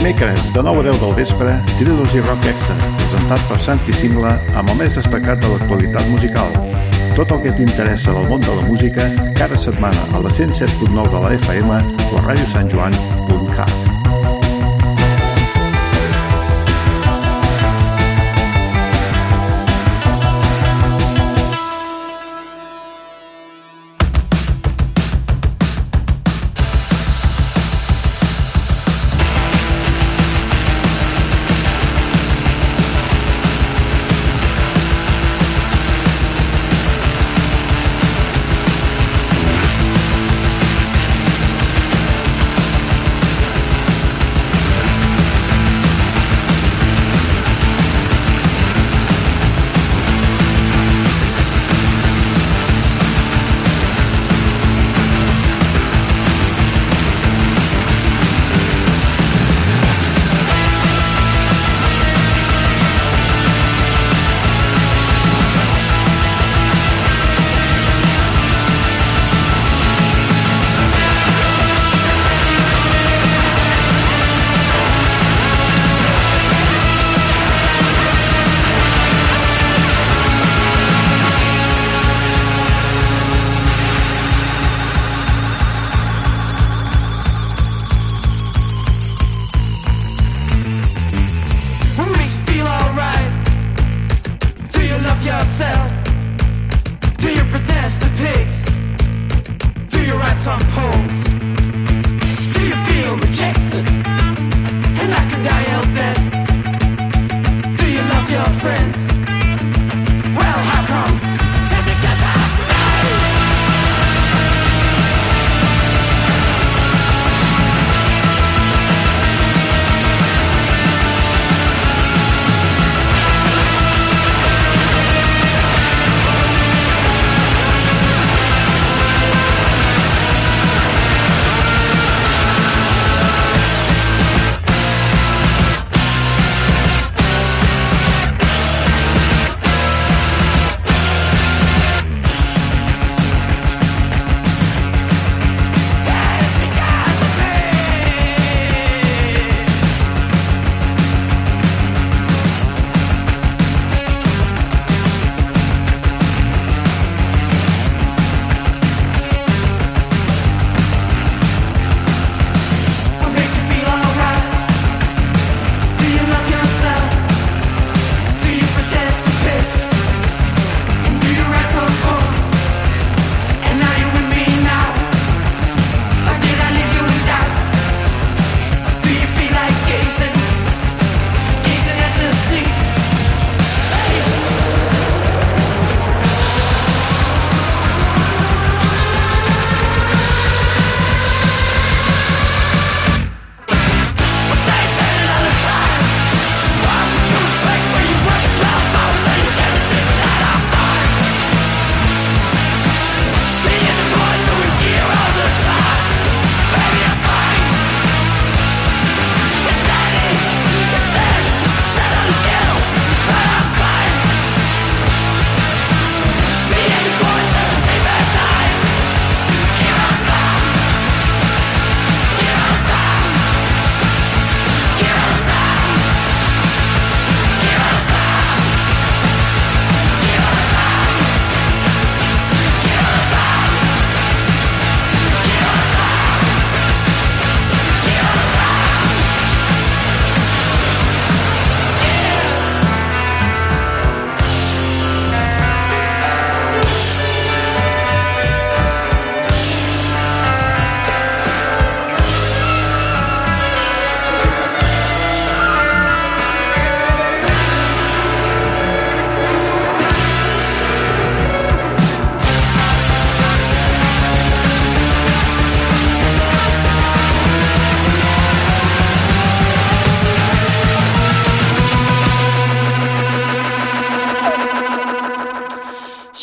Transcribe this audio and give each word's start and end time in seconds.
Dimecres, 0.00 0.54
de 0.54 0.62
9 0.62 0.80
a 0.80 0.82
10 0.92 1.00
del 1.02 1.14
vespre, 1.14 1.62
Trilogy 1.78 2.20
Rock 2.20 2.46
Extra, 2.48 2.74
presentat 2.96 3.42
per 3.50 3.58
Santi 3.60 3.92
Singla 3.92 4.32
amb 4.56 4.72
el 4.72 4.78
més 4.80 4.96
destacat 4.96 5.44
de 5.44 5.50
l'actualitat 5.52 6.08
musical. 6.08 6.56
Tot 7.18 7.36
el 7.36 7.44
que 7.44 7.52
t'interessa 7.60 8.16
del 8.16 8.24
món 8.32 8.40
de 8.40 8.48
la 8.48 8.64
música, 8.64 9.10
cada 9.36 9.60
setmana 9.60 10.08
a 10.16 10.24
la 10.24 10.32
107.9 10.32 11.04
de 11.12 11.24
la 11.26 11.36
FM 11.36 11.80
o 12.08 12.16
a 12.16 12.26
radiosanjoan.cat. 12.30 13.89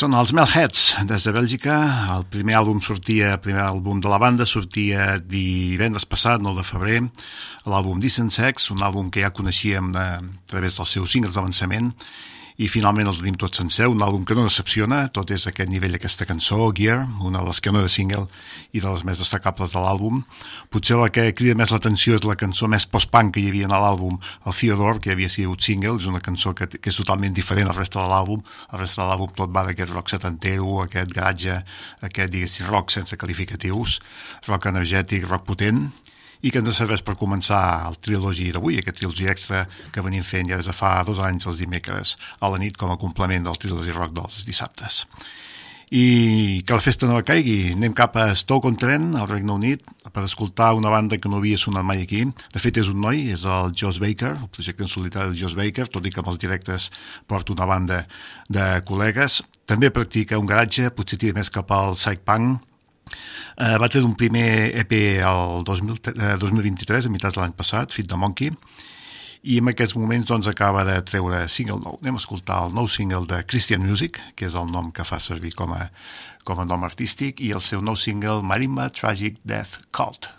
Són 0.08 0.16
els 0.16 0.32
Melheads, 0.32 0.82
des 1.04 1.26
de 1.28 1.32
Bèlgica. 1.36 1.74
El 2.14 2.22
primer 2.32 2.54
àlbum 2.56 2.78
sortia, 2.80 3.34
el 3.36 3.42
primer 3.44 3.66
àlbum 3.66 3.98
de 4.00 4.08
la 4.08 4.16
banda 4.24 4.46
sortia 4.48 5.18
divendres 5.20 6.06
passat, 6.08 6.40
9 6.40 6.62
de 6.62 6.64
febrer, 6.64 7.02
l'àlbum 7.68 8.00
Decent 8.00 8.32
Sex, 8.32 8.70
un 8.72 8.86
àlbum 8.88 9.10
que 9.12 9.26
ja 9.26 9.34
coneixíem 9.36 9.90
a 10.00 10.06
través 10.48 10.80
dels 10.80 10.94
seus 10.96 11.12
singles 11.12 11.36
d'avançament, 11.36 11.92
i 12.58 12.68
finalment 12.74 13.06
el 13.06 13.18
tenim 13.20 13.36
tot 13.38 13.54
sencer, 13.54 13.86
un 13.86 14.02
àlbum 14.02 14.24
que 14.26 14.34
no 14.34 14.48
decepciona, 14.48 15.04
tot 15.14 15.30
és 15.34 15.44
aquest 15.46 15.70
nivell 15.70 15.94
d'aquesta 15.94 16.26
cançó, 16.26 16.58
Gear, 16.74 17.04
una 17.22 17.44
de 17.44 17.52
les 17.52 17.62
que 17.62 17.74
no 17.74 17.84
de 17.84 17.92
single 17.94 18.24
i 18.74 18.82
de 18.82 18.90
les 18.90 19.04
més 19.06 19.22
destacables 19.22 19.76
de 19.76 19.84
l'àlbum. 19.84 20.24
Potser 20.74 20.98
la 20.98 21.12
que 21.14 21.28
crida 21.38 21.54
més 21.60 21.70
l'atenció 21.74 22.18
és 22.18 22.26
la 22.26 22.38
cançó 22.40 22.66
més 22.72 22.88
post-punk 22.90 23.36
que 23.36 23.44
hi 23.44 23.52
havia 23.52 23.70
en 23.70 23.76
l'àlbum, 23.78 24.18
el 24.50 24.58
Theodore, 24.58 25.04
que 25.04 25.14
havia 25.14 25.30
sigut 25.30 25.62
single, 25.62 26.00
és 26.02 26.10
una 26.10 26.24
cançó 26.24 26.56
que, 26.58 26.66
que 26.66 26.90
és 26.90 26.98
totalment 26.98 27.38
diferent 27.38 27.70
al 27.70 27.78
resta 27.78 28.02
de 28.02 28.10
l'àlbum, 28.10 28.42
el 28.74 28.82
resta 28.82 29.04
de 29.04 29.08
l'àlbum 29.12 29.38
tot 29.38 29.54
va 29.54 29.68
d'aquest 29.70 29.94
rock 29.94 30.10
setantero, 30.16 30.82
aquest 30.88 31.14
garatge, 31.14 31.62
aquest, 32.02 32.34
diguéssim, 32.34 32.66
rock 32.74 32.90
sense 32.96 33.22
qualificatius, 33.22 34.00
rock 34.50 34.72
energètic, 34.74 35.30
rock 35.30 35.46
potent, 35.54 35.92
i 36.42 36.52
que 36.52 36.62
ens 36.62 36.78
serveix 36.78 37.04
per 37.06 37.18
començar 37.20 37.62
el 37.88 37.98
trilogi 38.04 38.52
d'avui, 38.54 38.78
aquest 38.80 39.02
trilogi 39.02 39.30
extra 39.32 39.66
que 39.94 40.06
venim 40.06 40.24
fent 40.24 40.52
ja 40.52 40.60
des 40.60 40.70
de 40.70 40.76
fa 40.76 41.00
dos 41.08 41.20
anys 41.24 41.50
els 41.50 41.62
dimecres 41.64 42.16
a 42.40 42.52
la 42.54 42.62
nit 42.62 42.78
com 42.78 42.94
a 42.94 43.02
complement 43.02 43.48
del 43.48 43.62
trilogi 43.62 43.96
rock 43.96 44.16
dels 44.18 44.44
dissabtes. 44.48 45.06
I 45.88 46.64
que 46.68 46.76
la 46.76 46.84
festa 46.84 47.08
no 47.08 47.22
caigui, 47.24 47.72
anem 47.72 47.94
cap 47.96 48.18
a 48.20 48.26
Stoke-on-Trent, 48.36 49.14
al 49.16 49.30
Regne 49.30 49.54
Unit, 49.54 49.86
per 50.12 50.26
escoltar 50.28 50.74
una 50.76 50.92
banda 50.92 51.16
que 51.16 51.32
no 51.32 51.40
havia 51.40 51.56
sonat 51.58 51.86
mai 51.88 52.02
aquí. 52.04 52.26
De 52.52 52.60
fet, 52.60 52.76
és 52.82 52.90
un 52.92 53.00
noi, 53.00 53.30
és 53.32 53.46
el 53.48 53.72
Josh 53.72 54.02
Baker, 54.04 54.34
el 54.36 54.52
projecte 54.52 54.84
en 54.84 54.92
solitari 54.92 55.32
del 55.32 55.40
Josh 55.40 55.56
Baker, 55.56 55.88
tot 55.88 56.04
i 56.04 56.12
que 56.12 56.20
amb 56.20 56.34
els 56.34 56.42
directes 56.44 56.90
porta 57.26 57.56
una 57.56 57.70
banda 57.72 58.02
de 58.52 58.68
col·legues. 58.84 59.40
També 59.64 59.88
practica 59.96 60.40
un 60.42 60.50
garatge, 60.50 60.92
potser 60.92 61.22
tira 61.24 61.40
més 61.40 61.52
cap 61.54 61.72
al 61.72 61.96
psych-punk, 61.96 62.67
Eh, 63.10 63.78
va 63.82 63.90
tenir 63.90 64.06
un 64.06 64.16
primer 64.20 64.72
EP 64.84 64.94
el 65.26 65.64
2000, 65.68 66.00
eh, 66.14 66.36
2023, 66.40 67.08
a 67.08 67.14
meitat 67.14 67.36
de 67.36 67.42
l'any 67.42 67.56
passat, 67.58 67.92
Fit 67.96 68.08
the 68.10 68.20
Monkey, 68.20 68.54
i 69.48 69.60
en 69.62 69.72
aquests 69.72 69.96
moments 69.96 70.28
doncs, 70.28 70.50
acaba 70.52 70.84
de 70.88 70.98
treure 71.08 71.46
single 71.52 71.80
nou. 71.84 72.00
Anem 72.02 72.18
a 72.18 72.24
escoltar 72.24 72.64
el 72.68 72.74
nou 72.76 72.90
single 72.92 73.26
de 73.30 73.44
Christian 73.48 73.86
Music, 73.86 74.20
que 74.36 74.50
és 74.50 74.58
el 74.58 74.72
nom 74.72 74.92
que 74.92 75.06
fa 75.08 75.22
servir 75.24 75.54
com 75.56 75.74
a, 75.74 75.88
com 76.44 76.60
a 76.60 76.66
nom 76.68 76.84
artístic, 76.84 77.42
i 77.42 77.54
el 77.56 77.64
seu 77.64 77.82
nou 77.82 77.96
single 77.96 78.42
Marimba 78.44 78.90
Tragic 78.90 79.40
Death 79.46 79.88
Cult. 79.92 80.37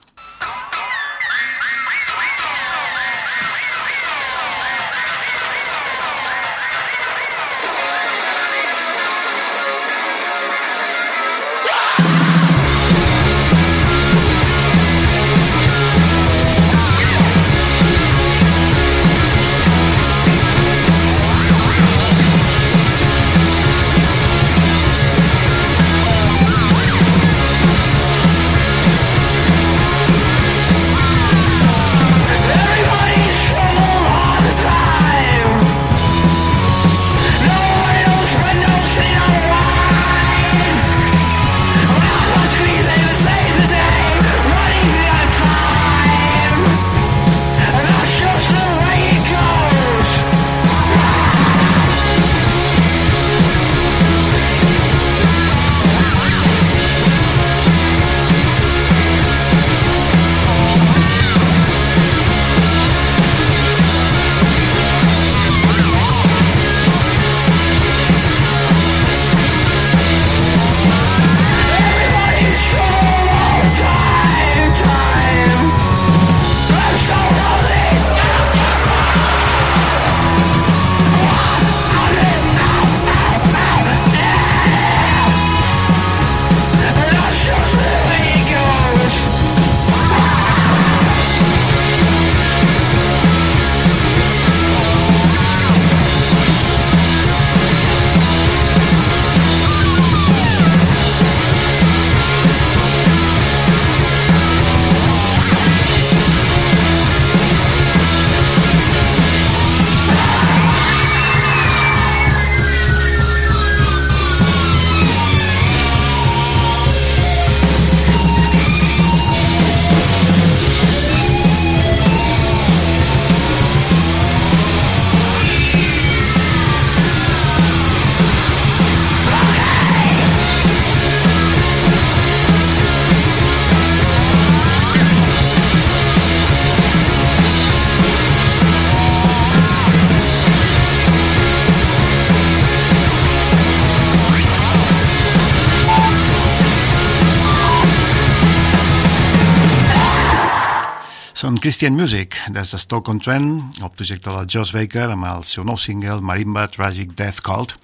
Christian 151.69 151.93
Music, 151.93 152.35
des 152.49 152.71
de 152.73 152.79
Stoke-on-Trent, 152.81 153.49
el 153.83 153.91
projecte 153.93 154.33
del 154.33 154.47
Josh 154.49 154.71
Baker 154.73 155.11
amb 155.13 155.27
el 155.29 155.43
seu 155.45 155.67
nou 155.69 155.77
single 155.77 156.23
Marimba 156.25 156.63
Tragic 156.73 157.11
Death 157.19 157.43
Cult. 157.45 157.75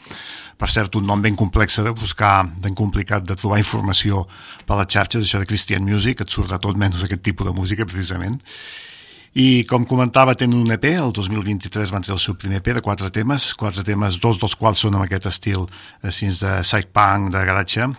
Per 0.57 0.69
cert, 0.73 0.97
un 0.97 1.05
nom 1.05 1.21
ben 1.21 1.37
complex 1.37 1.77
de 1.85 1.93
buscar, 1.93 2.47
ben 2.65 2.73
complicat 2.73 3.27
de 3.29 3.37
trobar 3.37 3.59
informació 3.61 4.23
per 4.65 4.79
les 4.79 4.89
xarxes, 4.89 5.27
això 5.27 5.43
de 5.43 5.51
Christian 5.51 5.85
Music, 5.85 6.23
et 6.25 6.33
surt 6.33 6.49
de 6.49 6.57
tot 6.65 6.81
menys 6.81 7.05
aquest 7.05 7.21
tipus 7.29 7.45
de 7.45 7.53
música, 7.53 7.85
precisament. 7.85 8.41
I 9.37 9.67
com 9.69 9.85
comentava, 9.85 10.33
tenen 10.33 10.65
un 10.65 10.73
EP, 10.79 10.89
el 10.95 11.13
2023 11.13 11.93
van 11.93 12.09
treure 12.09 12.17
el 12.17 12.25
seu 12.25 12.41
primer 12.41 12.63
EP 12.63 12.73
de 12.79 12.87
quatre 12.89 13.13
temes, 13.13 13.51
quatre 13.53 13.85
temes, 13.85 14.17
dos 14.17 14.41
dels 14.41 14.57
quals 14.57 14.81
són 14.81 14.97
amb 14.97 15.05
aquest 15.05 15.29
estil 15.29 15.69
així 16.01 16.33
de 16.33 16.57
psych-punk, 16.65 17.35
de 17.37 17.45
garatge, 17.53 17.93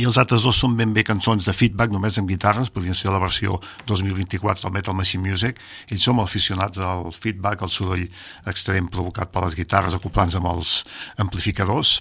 i 0.00 0.06
els 0.08 0.16
altres 0.16 0.40
dos 0.40 0.56
són 0.56 0.72
ben 0.78 0.94
bé 0.96 1.02
cançons 1.04 1.44
de 1.44 1.52
feedback, 1.52 1.92
només 1.92 2.16
amb 2.16 2.30
guitarres, 2.30 2.70
podrien 2.72 2.96
ser 2.96 3.10
la 3.12 3.20
versió 3.20 3.58
2024 3.90 4.64
del 4.64 4.72
Metal 4.72 4.96
Machine 4.96 5.20
Music. 5.26 5.58
Ells 5.92 6.06
som 6.08 6.22
aficionats 6.22 6.80
al 6.80 7.10
feedback, 7.12 7.60
al 7.60 7.72
soroll 7.74 8.06
extrem 8.48 8.88
provocat 8.88 9.28
per 9.34 9.42
les 9.44 9.58
guitarres 9.58 9.92
acoplant 9.98 10.32
amb 10.38 10.48
els 10.54 10.78
amplificadors. 11.20 11.98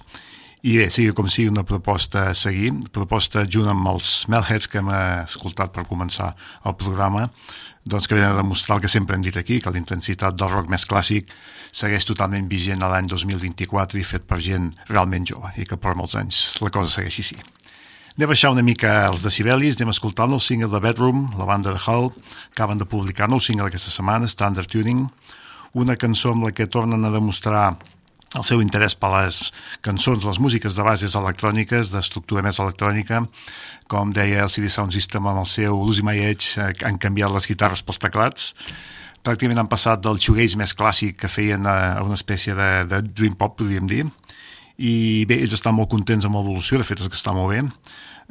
I 0.64 0.78
bé, 0.78 0.88
sigui 0.94 1.12
com 1.18 1.28
sigui 1.28 1.52
una 1.52 1.66
proposta 1.68 2.30
a 2.30 2.38
seguir, 2.38 2.72
proposta 2.96 3.44
junt 3.44 3.68
amb 3.68 3.92
els 3.92 4.14
Melheads 4.32 4.72
que 4.72 4.80
hem 4.80 4.92
escoltat 4.96 5.76
per 5.76 5.88
començar 5.90 6.32
el 6.64 6.78
programa, 6.80 7.28
doncs 7.84 8.08
que 8.08 8.16
venen 8.16 8.38
a 8.38 8.40
demostrar 8.40 8.78
el 8.78 8.86
que 8.86 8.94
sempre 8.94 9.18
hem 9.18 9.26
dit 9.26 9.36
aquí, 9.36 9.60
que 9.60 9.74
la 9.74 9.82
intensitat 9.82 10.38
del 10.38 10.54
rock 10.54 10.70
més 10.72 10.88
clàssic 10.88 11.34
segueix 11.76 12.08
totalment 12.08 12.48
vigent 12.48 12.86
a 12.86 12.92
l'any 12.94 13.10
2024 13.12 14.00
i 14.00 14.06
fet 14.06 14.30
per 14.30 14.40
gent 14.40 14.72
realment 14.88 15.26
jove 15.28 15.52
i 15.58 15.66
que 15.66 15.82
per 15.82 15.98
molts 15.98 16.16
anys 16.16 16.46
la 16.62 16.72
cosa 16.72 16.94
segueixi 16.94 17.26
així. 17.26 17.42
Anem 18.12 18.28
a 18.28 18.34
baixar 18.34 18.50
una 18.52 18.64
mica 18.66 18.90
els 19.08 19.22
decibelis, 19.24 19.78
anem 19.78 19.94
a 19.94 19.94
escoltar 19.96 20.26
el 20.28 20.42
single 20.44 20.68
de 20.68 20.82
Bedroom, 20.84 21.30
la 21.40 21.46
banda 21.48 21.72
de 21.72 21.80
Hull, 21.80 22.10
acaben 22.52 22.78
de 22.78 22.84
publicar 22.84 23.30
nou 23.32 23.40
single 23.40 23.70
aquesta 23.70 23.88
setmana, 23.88 24.28
Standard 24.28 24.68
Tuning, 24.68 25.06
una 25.80 25.96
cançó 25.96 26.34
amb 26.36 26.44
la 26.44 26.52
que 26.52 26.68
tornen 26.68 27.08
a 27.08 27.12
demostrar 27.14 27.78
el 28.36 28.44
seu 28.44 28.60
interès 28.60 28.98
per 29.00 29.14
les 29.14 29.40
cançons, 29.88 30.28
les 30.28 30.42
músiques 30.44 30.76
de 30.76 30.84
bases 30.84 31.16
electròniques, 31.16 31.94
d'estructura 31.94 32.44
més 32.44 32.60
electrònica, 32.60 33.24
com 33.88 34.12
deia 34.12 34.44
el 34.44 34.52
CD 34.52 34.68
Sound 34.68 34.92
System 34.92 35.32
amb 35.32 35.46
el 35.46 35.48
seu 35.48 35.80
Losing 35.80 36.10
My 36.10 36.20
Edge, 36.20 36.60
eh, 36.60 36.74
han 36.84 37.00
canviat 37.00 37.32
les 37.32 37.48
guitarres 37.48 37.80
pels 37.80 38.04
teclats, 38.04 38.52
pràcticament 39.24 39.64
han 39.64 39.72
passat 39.72 40.04
del 40.04 40.20
shoegaze 40.20 40.60
més 40.60 40.76
clàssic 40.76 41.16
que 41.24 41.32
feien 41.32 41.64
a 41.64 42.04
una 42.04 42.20
espècie 42.20 42.60
de, 42.60 42.72
de 42.92 43.06
dream 43.08 43.40
pop, 43.40 43.56
podríem 43.64 43.88
dir, 43.88 44.04
i 44.82 45.26
bé, 45.30 45.38
ells 45.44 45.54
estan 45.58 45.76
molt 45.78 45.92
contents 45.92 46.26
amb 46.26 46.40
l'evolució, 46.40 46.80
de 46.82 46.88
fet 46.88 47.04
és 47.04 47.10
que 47.12 47.18
està 47.18 47.34
molt 47.36 47.54
bé, 47.54 47.62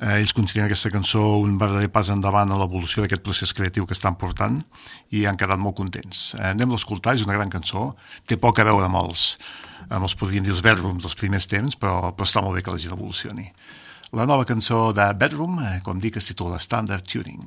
eh, 0.00 0.16
ells 0.19 0.35
consideren 0.35 0.66
aquesta 0.66 0.90
cançó 0.90 1.23
un 1.45 1.57
verdader 1.61 1.90
pas 1.95 2.11
endavant 2.11 2.50
a 2.50 2.59
l'evolució 2.59 3.04
d'aquest 3.04 3.23
procés 3.26 3.54
creatiu 3.54 3.87
que 3.87 3.95
estan 3.95 4.19
portant 4.19 4.61
i 5.14 5.26
han 5.26 5.38
quedat 5.38 5.61
molt 5.62 5.78
contents. 5.78 6.35
Eh, 6.38 6.50
anem 6.50 6.75
a 6.75 6.80
escoltar, 6.80 7.14
és 7.14 7.26
una 7.26 7.38
gran 7.38 7.52
cançó, 7.52 7.90
té 8.26 8.40
poc 8.40 8.59
a 8.59 8.66
veure 8.66 8.88
amb 8.90 8.99
els, 9.04 9.37
amb 9.88 10.02
els 10.02 10.16
podríem 10.19 10.47
dir 10.47 10.57
els 10.57 10.64
bedrooms 10.66 11.07
dels 11.07 11.19
primers 11.19 11.47
temps, 11.47 11.78
però, 11.78 12.11
però 12.11 12.26
està 12.26 12.42
molt 12.42 12.59
bé 12.59 12.66
que 12.66 12.75
la 12.75 12.83
gent 12.83 12.97
evolucioni. 12.97 13.50
La 14.19 14.26
nova 14.26 14.45
cançó 14.45 14.88
de 14.92 15.07
Bedroom, 15.14 15.61
eh, 15.62 15.76
com 15.87 16.02
dic, 16.02 16.19
es 16.19 16.33
titula 16.33 16.59
Standard 16.59 17.07
Tuning. 17.07 17.47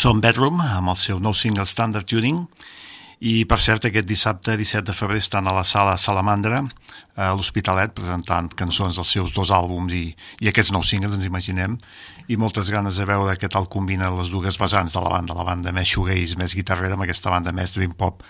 Són 0.00 0.20
Bedroom, 0.24 0.62
amb 0.64 0.94
el 0.94 0.96
seu 0.96 1.18
nou 1.20 1.34
single 1.36 1.66
Standard 1.68 2.08
Tuning, 2.08 2.46
I, 3.20 3.42
per 3.44 3.58
cert, 3.60 3.84
aquest 3.84 4.06
dissabte, 4.08 4.54
17 4.56 4.86
de 4.88 4.94
febrer, 4.96 5.18
estan 5.20 5.44
a 5.44 5.52
la 5.52 5.60
sala 5.60 5.98
Salamandra, 6.00 6.62
a 7.20 7.26
l'Hospitalet, 7.36 7.92
presentant 7.92 8.48
cançons 8.56 8.96
dels 8.96 9.10
seus 9.12 9.34
dos 9.36 9.50
àlbums 9.52 9.92
i, 9.92 10.06
i 10.40 10.48
aquests 10.48 10.72
nous 10.72 10.88
singles, 10.88 11.18
ens 11.18 11.26
imaginem, 11.28 11.76
i 12.32 12.38
moltes 12.40 12.70
ganes 12.72 12.96
de 12.96 13.04
veure 13.04 13.36
què 13.36 13.50
tal 13.52 13.68
combina 13.68 14.08
les 14.14 14.32
dues 14.32 14.56
vessants 14.56 14.96
de 14.96 15.02
la 15.04 15.12
banda, 15.12 15.36
la 15.36 15.44
banda 15.44 15.74
més 15.76 15.92
shoegaze, 15.92 16.38
més 16.40 16.56
guitarrera, 16.56 16.96
amb 16.96 17.04
aquesta 17.04 17.34
banda 17.34 17.52
més 17.52 17.76
dream 17.76 17.92
pop, 17.92 18.24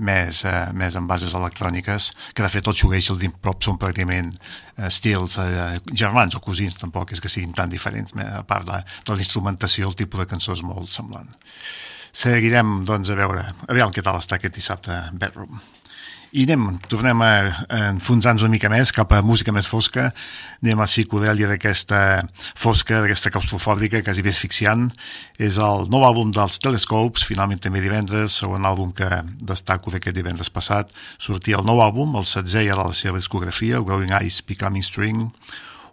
més, 0.00 0.44
eh, 0.48 0.70
més 0.76 0.96
amb 0.96 1.10
bases 1.10 1.34
electròniques, 1.36 2.10
que 2.34 2.44
de 2.44 2.52
fet 2.52 2.70
el 2.70 2.78
i 2.80 3.02
el 3.12 3.18
dream 3.18 3.34
pop 3.40 3.62
són 3.62 3.78
pràcticament 3.78 4.32
eh, 4.32 4.86
estils 4.88 5.38
eh, 5.38 5.78
germans 5.92 6.34
o 6.34 6.40
cosins, 6.40 6.78
tampoc 6.80 7.12
és 7.12 7.20
que 7.20 7.28
siguin 7.28 7.52
tan 7.52 7.70
diferents, 7.70 8.12
a 8.16 8.42
part 8.42 8.66
de, 8.66 8.80
de 9.06 9.12
la 9.12 9.24
instrumentació, 9.26 9.88
el 9.88 9.96
tipus 9.96 10.20
de 10.20 10.26
cançó 10.26 10.56
és 10.56 10.62
molt 10.62 10.90
semblant 10.90 11.30
seguirem 12.12 12.80
doncs, 12.84 13.10
a 13.10 13.14
veure, 13.14 13.44
a 13.68 13.74
veure 13.74 13.94
què 13.94 14.02
tal 14.02 14.18
està 14.18 14.34
aquest 14.40 14.56
dissabte 14.56 14.96
Bedroom. 15.14 15.60
I 16.30 16.44
anem, 16.46 16.76
tornem 16.86 17.22
a, 17.26 17.30
enfonsar-nos 17.90 18.44
una 18.46 18.52
mica 18.52 18.68
més 18.70 18.92
cap 18.94 19.10
a 19.16 19.18
música 19.26 19.50
més 19.50 19.66
fosca, 19.66 20.12
anem 20.62 20.78
a 20.78 20.86
psicodèlia 20.86 21.48
d'aquesta 21.50 22.20
fosca, 22.54 23.00
d'aquesta 23.02 23.32
claustrofòbica, 23.34 24.04
quasi 24.06 24.22
bé 24.22 24.30
asfixiant. 24.30 24.86
És 25.42 25.58
el 25.58 25.88
nou 25.90 26.06
àlbum 26.06 26.30
dels 26.36 26.60
Telescopes, 26.62 27.26
finalment 27.26 27.58
també 27.64 27.82
divendres, 27.82 28.38
segon 28.44 28.68
àlbum 28.68 28.94
que 28.94 29.10
destaco 29.42 29.90
d'aquest 29.90 30.20
divendres 30.20 30.54
passat. 30.54 30.94
Sortia 31.18 31.58
el 31.58 31.66
nou 31.66 31.82
àlbum, 31.82 32.14
el 32.20 32.28
setzè 32.30 32.62
ja 32.68 32.78
de 32.78 32.86
la 32.92 32.94
seva 32.94 33.18
discografia, 33.18 33.82
Growing 33.82 34.14
Eyes, 34.20 34.38
Becoming 34.46 34.86
String, 34.86 35.26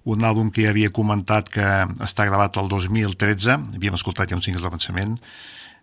un 0.06 0.24
àlbum 0.24 0.54
que 0.54 0.68
ja 0.68 0.70
havia 0.70 0.94
comentat 0.94 1.50
que 1.50 1.66
està 2.06 2.30
gravat 2.30 2.62
el 2.62 2.70
2013, 2.70 3.58
havíem 3.82 3.98
escoltat 3.98 4.30
ja 4.30 4.38
uns 4.38 4.46
singles 4.46 4.62
d'avançament, 4.62 5.18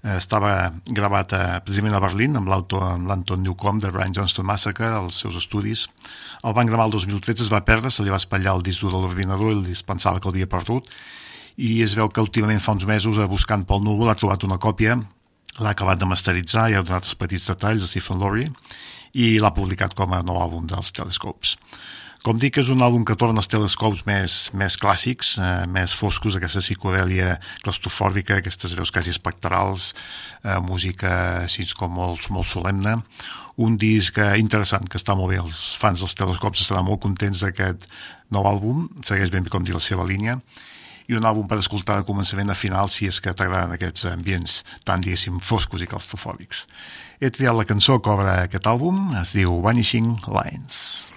estava 0.05 0.73
gravat 0.85 1.33
a, 1.33 1.43
eh, 1.57 1.61
precisament 1.65 1.95
a 1.97 2.01
Berlín 2.05 2.37
amb 2.37 2.49
l'Anton 2.49 3.43
Newcomb 3.43 3.81
de 3.81 3.91
Brian 3.91 4.13
Johnston 4.13 4.45
Massacre 4.45 4.87
als 4.93 5.23
seus 5.25 5.37
estudis. 5.41 5.89
El 6.45 6.53
van 6.53 6.69
gravar 6.69 6.87
el 6.87 6.93
2013, 6.93 7.43
es 7.43 7.53
va 7.53 7.65
perdre, 7.65 7.91
se 7.91 8.05
li 8.05 8.13
va 8.13 8.21
espatllar 8.21 8.57
el 8.57 8.63
disc 8.63 8.81
dur 8.81 8.93
de 8.93 9.01
l'ordinador 9.01 9.53
i 9.57 9.73
es 9.73 9.83
pensava 9.83 10.21
que 10.21 10.29
l'havia 10.29 10.47
perdut 10.47 10.91
i 11.57 11.83
es 11.83 11.95
veu 11.95 12.09
que 12.11 12.21
últimament 12.21 12.61
fa 12.61 12.75
uns 12.75 12.85
mesos 12.85 13.17
eh, 13.17 13.27
buscant 13.31 13.65
pel 13.65 13.81
núvol 13.81 14.11
ha 14.11 14.19
trobat 14.19 14.45
una 14.45 14.59
còpia 14.59 14.99
l'ha 15.61 15.71
acabat 15.71 16.01
de 16.01 16.09
masteritzar 16.11 16.71
i 16.71 16.75
ha 16.75 16.83
donat 16.83 17.07
els 17.07 17.15
petits 17.15 17.47
detalls 17.47 17.85
a 17.85 17.91
Stephen 17.91 18.19
Laurie 18.19 18.51
i 19.15 19.39
l'ha 19.39 19.55
publicat 19.55 19.95
com 19.95 20.13
a 20.13 20.23
nou 20.27 20.41
àlbum 20.43 20.67
dels 20.67 20.91
Telescopes. 20.93 21.55
Com 22.25 22.39
dic, 22.41 22.57
és 22.57 22.71
un 22.73 22.81
àlbum 22.81 23.03
que 23.05 23.19
torna 23.21 23.43
als 23.43 23.51
telescops 23.53 23.99
més, 24.09 24.35
més 24.57 24.79
clàssics, 24.81 25.35
eh, 25.37 25.67
més 25.69 25.93
foscos, 25.93 26.39
aquesta 26.39 26.63
psicodèlia 26.65 27.35
claustrofòbica, 27.61 28.39
aquestes 28.41 28.73
veus 28.79 28.89
quasi 28.89 29.13
espectrals, 29.13 29.91
eh, 30.41 30.57
música 30.65 31.43
així 31.43 31.67
com 31.77 31.93
molt, 31.93 32.31
molt 32.31 32.49
solemne. 32.49 33.03
Un 33.61 33.77
disc 33.77 34.17
interessant, 34.41 34.89
que 34.89 34.97
està 34.97 35.15
molt 35.15 35.35
bé. 35.35 35.43
Els 35.43 35.77
fans 35.77 36.01
dels 36.01 36.15
telescops 36.15 36.65
estaran 36.65 36.89
molt 36.89 37.03
contents 37.03 37.45
d'aquest 37.45 37.85
nou 38.31 38.49
àlbum, 38.49 38.89
segueix 39.05 39.29
ben 39.29 39.45
bé 39.45 39.51
com 39.51 39.63
dir 39.63 39.75
la 39.75 39.85
seva 39.85 40.09
línia 40.09 40.41
i 41.07 41.13
un 41.13 41.25
àlbum 41.29 41.47
per 41.47 41.59
escoltar 41.61 41.99
de 42.01 42.09
començament 42.09 42.49
a 42.49 42.57
final 42.57 42.89
si 42.89 43.07
és 43.07 43.21
que 43.21 43.35
t'agraden 43.37 43.77
aquests 43.77 44.07
ambients 44.09 44.63
tan, 44.85 45.05
diguéssim, 45.05 45.41
foscos 45.41 45.85
i 45.85 45.87
claustrofòbics. 45.87 46.65
He 47.21 47.29
triat 47.29 47.55
la 47.55 47.69
cançó 47.69 48.01
que 48.01 48.11
obre 48.11 48.47
aquest 48.47 48.65
àlbum, 48.65 49.13
es 49.21 49.37
diu 49.37 49.61
Vanishing 49.61 50.25
Lines. 50.25 51.14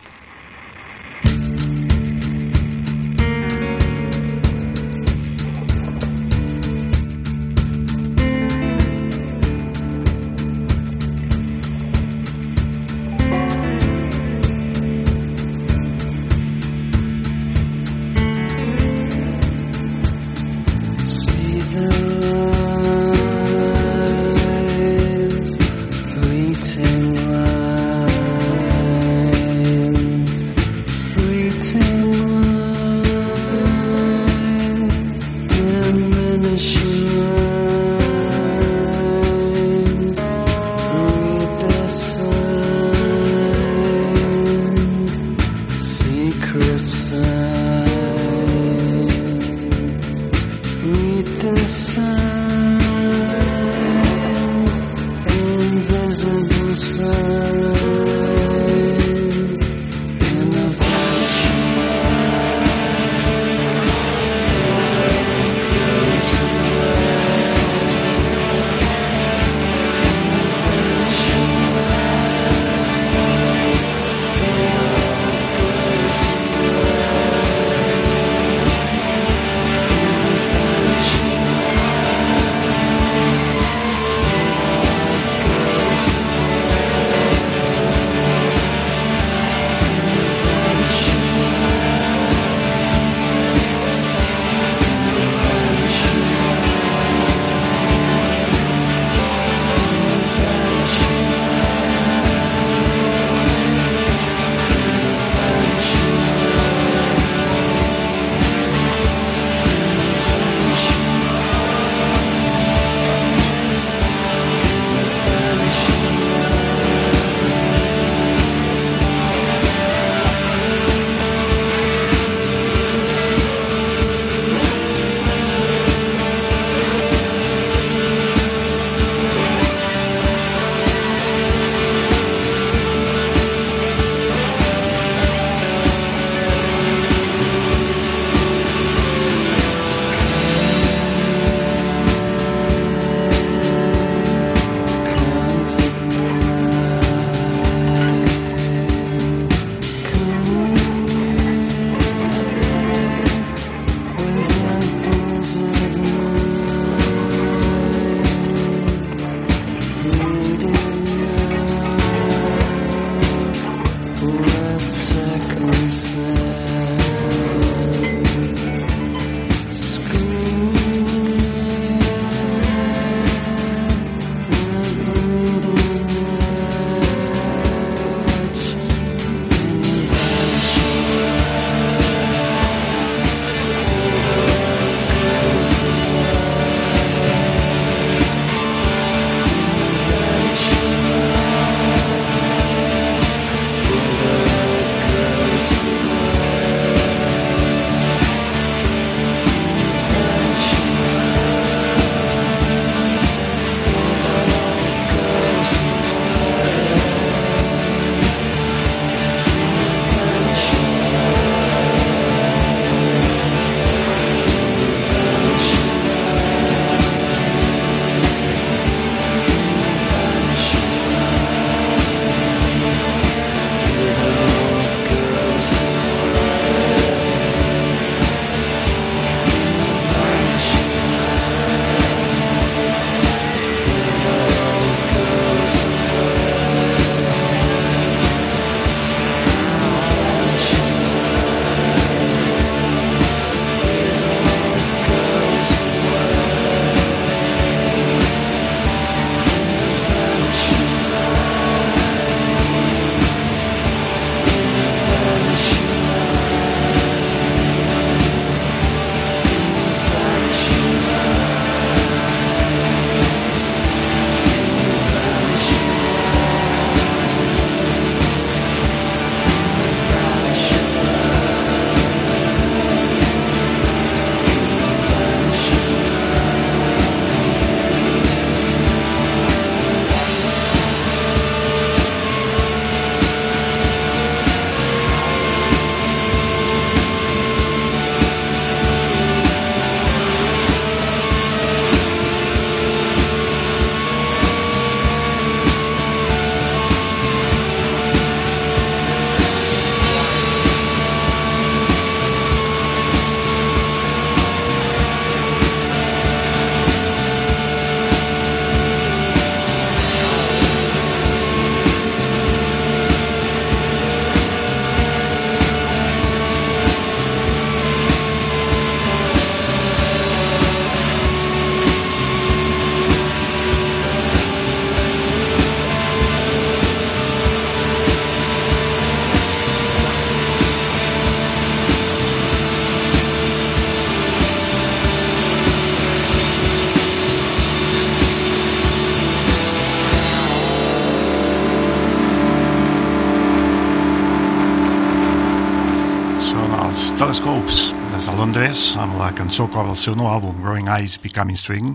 Londres, 348.67 348.97
amb 348.99 349.15
la 349.15 349.29
cançó 349.31 349.63
que 349.71 349.77
obre 349.79 349.93
el 349.93 349.99
seu 349.99 350.15
nou 350.19 350.27
àlbum, 350.27 350.57
Growing 350.59 350.89
Eyes 350.91 351.13
Becoming 351.23 351.55
String, 351.55 351.93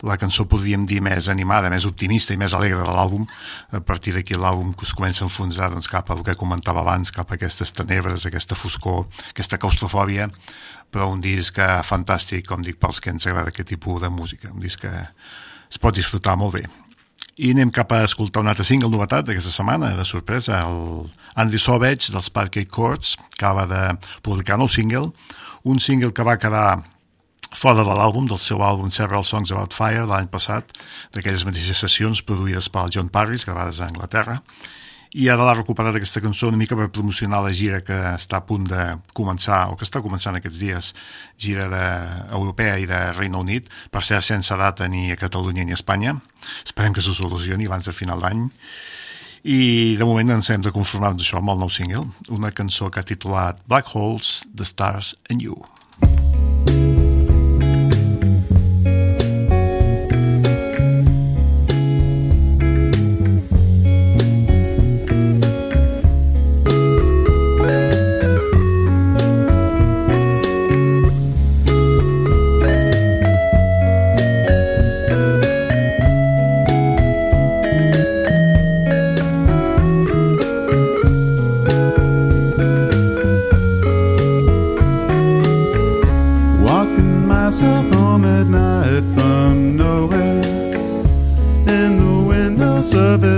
la 0.00 0.14
cançó 0.16 0.46
podríem 0.48 0.86
dir 0.88 1.02
més 1.04 1.28
animada, 1.28 1.68
més 1.68 1.84
optimista 1.84 2.32
i 2.32 2.38
més 2.40 2.54
alegre 2.56 2.78
de 2.80 2.88
l'àlbum. 2.88 3.26
A 3.76 3.82
partir 3.84 4.14
d'aquí 4.16 4.32
l'àlbum 4.32 4.70
es 4.80 4.94
comença 4.96 5.26
a 5.26 5.28
enfonsar 5.28 5.68
doncs, 5.74 5.90
cap 5.92 6.08
al 6.10 6.22
que 6.24 6.32
comentava 6.40 6.80
abans, 6.80 7.12
cap 7.12 7.28
a 7.28 7.36
aquestes 7.36 7.74
tenebres, 7.76 8.24
aquesta 8.24 8.56
foscor, 8.56 9.04
aquesta 9.28 9.60
claustrofòbia, 9.60 10.30
però 10.88 11.10
un 11.12 11.20
disc 11.20 11.60
fantàstic, 11.84 12.48
com 12.48 12.64
dic, 12.64 12.80
pels 12.80 13.04
que 13.04 13.12
ens 13.12 13.28
agrada 13.28 13.52
aquest 13.52 13.74
tipus 13.74 14.00
de 14.00 14.08
música. 14.08 14.54
Un 14.56 14.64
disc 14.64 14.80
que 14.80 14.96
es 14.96 15.76
pot 15.76 16.00
disfrutar 16.00 16.40
molt 16.40 16.56
bé. 16.56 16.64
I 17.36 17.52
anem 17.52 17.68
cap 17.68 17.92
a 17.92 18.06
escoltar 18.08 18.40
un 18.40 18.48
altre 18.48 18.64
single 18.64 18.88
novetat 18.88 19.28
d'aquesta 19.28 19.52
setmana, 19.52 19.92
de 19.92 20.08
sorpresa, 20.08 20.64
el 20.64 21.10
Andy 21.36 21.60
Sauvage 21.60 22.08
dels 22.08 22.32
Parquet 22.32 22.72
Courts, 22.72 23.18
que 23.36 23.44
acaba 23.44 23.68
de 23.68 23.82
publicar 24.24 24.56
nou 24.56 24.72
single, 24.72 25.12
un 25.66 25.80
single 25.82 26.12
que 26.14 26.22
va 26.22 26.38
quedar 26.38 26.84
fora 27.56 27.82
de 27.82 27.90
l'àlbum, 27.90 28.28
del 28.30 28.38
seu 28.38 28.62
àlbum 28.62 28.92
Several 28.94 29.24
Songs 29.26 29.50
About 29.50 29.74
Fire 29.74 30.04
l'any 30.06 30.28
passat, 30.30 30.70
d'aquelles 31.16 31.42
mateixes 31.48 31.80
sessions 31.82 32.22
produïdes 32.22 32.68
pel 32.70 32.92
John 32.94 33.10
Parris, 33.10 33.46
gravades 33.48 33.80
a 33.80 33.88
Anglaterra, 33.90 34.40
i 35.16 35.26
ara 35.32 35.46
l'ha 35.46 35.56
recuperat 35.56 35.96
aquesta 35.96 36.20
cançó 36.22 36.50
una 36.50 36.60
mica 36.60 36.76
per 36.78 36.90
promocionar 36.92 37.40
la 37.42 37.52
gira 37.56 37.80
que 37.82 37.96
està 38.12 38.38
a 38.38 38.44
punt 38.46 38.66
de 38.70 38.82
començar, 39.16 39.64
o 39.72 39.78
que 39.78 39.86
està 39.86 40.02
començant 40.04 40.38
aquests 40.38 40.60
dies, 40.60 40.92
gira 41.40 41.66
de, 41.72 41.84
europea 42.36 42.76
i 42.78 42.86
de 42.86 43.00
Reino 43.16 43.40
Unit, 43.42 43.70
per 43.90 44.04
ser 44.06 44.20
sense 44.22 44.54
data 44.60 44.86
ni 44.92 45.08
a 45.10 45.18
Catalunya 45.18 45.64
ni 45.64 45.74
a 45.74 45.80
Espanya. 45.80 46.18
Esperem 46.66 46.94
que 46.94 47.02
s'ho 47.02 47.16
solucioni 47.16 47.66
abans 47.66 47.88
de 47.88 47.96
final 47.96 48.22
d'any. 48.22 48.46
I 49.46 49.94
de 49.94 50.02
moment 50.02 50.32
ens 50.34 50.48
hem 50.50 50.62
de 50.64 50.72
conformar 50.74 51.12
amb 51.12 51.22
això, 51.22 51.38
amb 51.38 51.52
el 51.52 51.60
nou 51.62 51.70
single, 51.70 52.02
una 52.34 52.50
cançó 52.50 52.90
que 52.90 52.98
ha 52.98 53.06
titulat 53.06 53.62
Black 53.70 53.94
Holes, 53.94 54.40
The 54.50 54.66
Stars 54.66 55.14
and 55.30 55.44
You. 55.46 55.62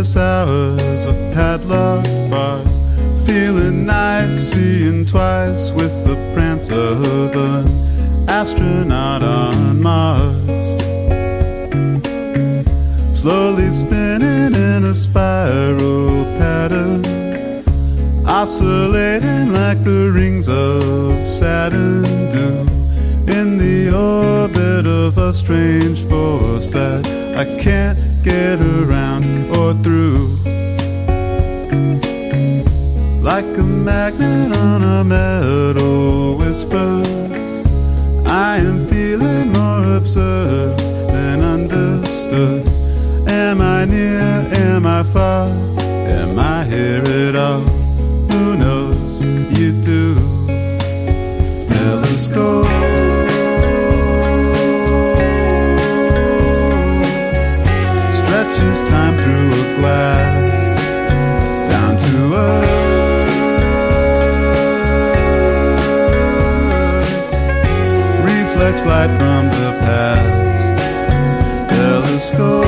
endless 0.09 0.17
hours 0.17 1.07
of 1.07 1.15
padlock 1.35 2.05
bars, 2.31 3.27
feeling 3.27 3.85
nice, 3.85 4.53
seeing 4.53 5.05
twice 5.05 5.71
with 5.73 5.93
the 6.07 6.15
prance 6.35 6.71
of 6.71 7.35
an 7.37 8.29
astronaut 8.29 9.23
on 9.23 9.83
Mars. 9.83 10.79
Slowly 13.19 13.71
spinning 13.73 14.55
in 14.55 14.85
a 14.85 14.95
spiral 14.95 16.25
pattern, 16.39 17.05
oscillating 18.27 19.53
like 19.53 19.83
the 19.85 20.11
rings 20.15 20.49
of 20.49 21.29
Saturn 21.29 22.05
do 22.33 22.67
in 23.31 23.59
the 23.59 23.93
orbit 23.95 24.87
of 24.87 25.19
a 25.19 25.35
strange 25.35 26.01
force 26.09 26.71
that 26.71 27.07
I 27.37 27.45
can't 27.61 28.08
get 28.29 28.61
around 28.61 29.25
or 29.57 29.73
through. 29.83 30.27
Like 33.31 33.51
a 33.57 33.63
magnet 33.63 34.53
on 34.53 34.83
a 34.83 35.03
metal 35.03 36.37
whisper, 36.37 36.91
I 38.27 38.59
am 38.69 38.87
feeling 38.87 39.47
more 39.59 39.97
absurd 39.97 40.79
than 41.15 41.41
understood. 41.41 42.69
Am 43.29 43.61
I 43.61 43.87
near? 43.87 44.29
Am 44.67 44.85
I 44.87 45.03
far? 45.15 45.49
Am 46.21 46.39
I 46.39 46.65
here 46.65 47.05
at 47.25 47.35
all? 47.37 47.65
Who 48.31 48.57
knows? 48.63 49.23
You 49.59 49.71
do. 49.91 50.05
Telescope. 51.67 52.98
Stretches 58.69 58.91
time 58.91 59.17
through 59.17 59.51
a 59.51 59.77
glass 59.77 60.81
down 61.71 61.97
to 61.97 62.35
earth. 62.35 62.69
Reflects 68.25 68.85
light 68.85 69.11
from 69.17 69.47
the 69.47 69.71
past. 69.81 70.81
Telescope. 71.71 72.65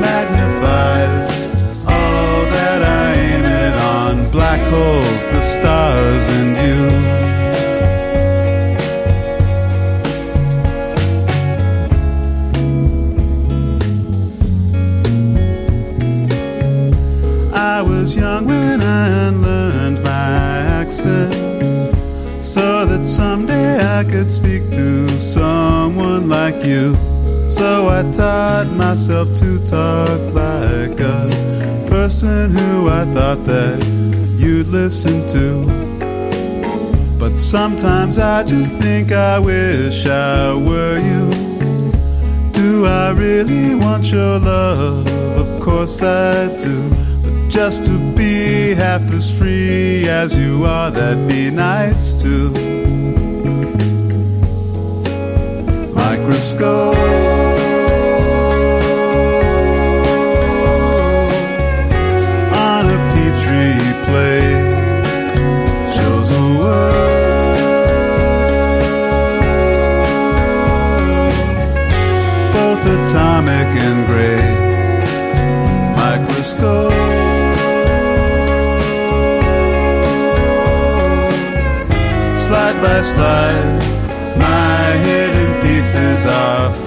Magnifies 0.00 1.46
all 1.86 2.44
that 2.50 2.82
I 2.82 3.14
am 3.14 3.44
and 3.46 3.76
on. 3.76 4.30
Black 4.30 4.60
holes, 4.70 5.24
the 5.32 5.42
stars, 5.42 6.26
and 6.36 6.56
you. 6.68 7.03
I 23.94 24.02
could 24.02 24.32
speak 24.32 24.72
to 24.72 25.08
someone 25.20 26.28
like 26.28 26.64
you. 26.64 26.96
So 27.48 27.86
I 27.86 28.02
taught 28.10 28.66
myself 28.72 29.32
to 29.38 29.64
talk 29.68 30.34
like 30.34 30.98
a 30.98 31.86
person 31.88 32.50
who 32.50 32.88
I 32.88 33.04
thought 33.14 33.44
that 33.44 33.84
you'd 34.36 34.66
listen 34.66 35.28
to. 35.28 35.48
But 37.20 37.36
sometimes 37.36 38.18
I 38.18 38.42
just 38.42 38.74
think 38.78 39.12
I 39.12 39.38
wish 39.38 40.06
I 40.06 40.52
were 40.54 40.98
you. 40.98 41.30
Do 42.50 42.86
I 42.86 43.12
really 43.12 43.76
want 43.76 44.10
your 44.10 44.40
love? 44.40 45.06
Of 45.38 45.62
course 45.62 46.02
I 46.02 46.48
do. 46.60 46.90
But 47.22 47.48
just 47.48 47.84
to 47.84 47.96
be 48.16 48.74
half 48.74 49.02
as 49.12 49.30
free 49.38 50.08
as 50.08 50.34
you 50.34 50.64
are, 50.64 50.90
that'd 50.90 51.28
be 51.28 51.52
nice 51.52 52.12
too. 52.20 52.83
Slide 82.44 82.82
by 82.82 83.00
slide, 83.00 84.36
my 84.36 84.92
hidden 85.04 85.33
faces 85.84 86.26
are 86.26 86.83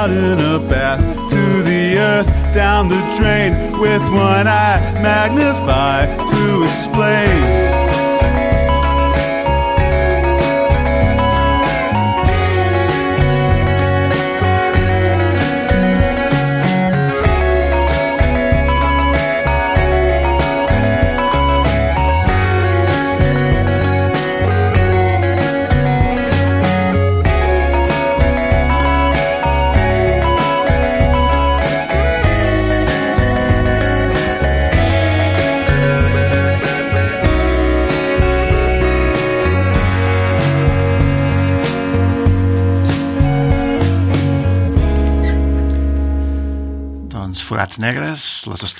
out 0.00 0.08
in 0.08 0.40
a 0.40 0.58
bath 0.66 0.98
to 1.28 1.62
the 1.62 1.98
earth 1.98 2.26
down 2.54 2.88
the 2.88 3.00
drain 3.18 3.52
with 3.80 4.02
one 4.08 4.46
eye. 4.46 4.79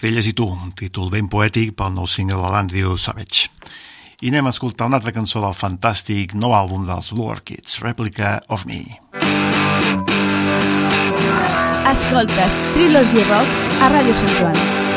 Estrelles 0.01 0.31
i 0.31 0.33
tu, 0.33 0.47
un 0.49 0.71
títol 0.73 1.11
ben 1.13 1.27
poètic 1.29 1.75
pel 1.77 1.91
nou 1.93 2.07
single 2.09 2.39
de 2.41 2.53
l'Andrew 2.55 2.95
Savage. 2.97 3.51
I 4.25 4.31
anem 4.33 4.49
a 4.49 4.53
escoltar 4.55 4.89
una 4.89 4.97
altra 4.97 5.13
cançó 5.13 5.43
del 5.45 5.53
fantàstic 5.53 6.33
nou 6.33 6.57
àlbum 6.57 6.89
dels 6.89 7.13
Blue 7.13 7.29
Orchids, 7.29 7.83
Replica 7.85 8.39
of 8.49 8.65
Me. 8.65 8.81
Escoltes 11.93 12.63
Trilogy 12.73 13.29
Rock 13.29 13.83
a 13.85 13.93
Ràdio 13.93 14.17
Sant 14.23 14.39
Joan. 14.39 14.89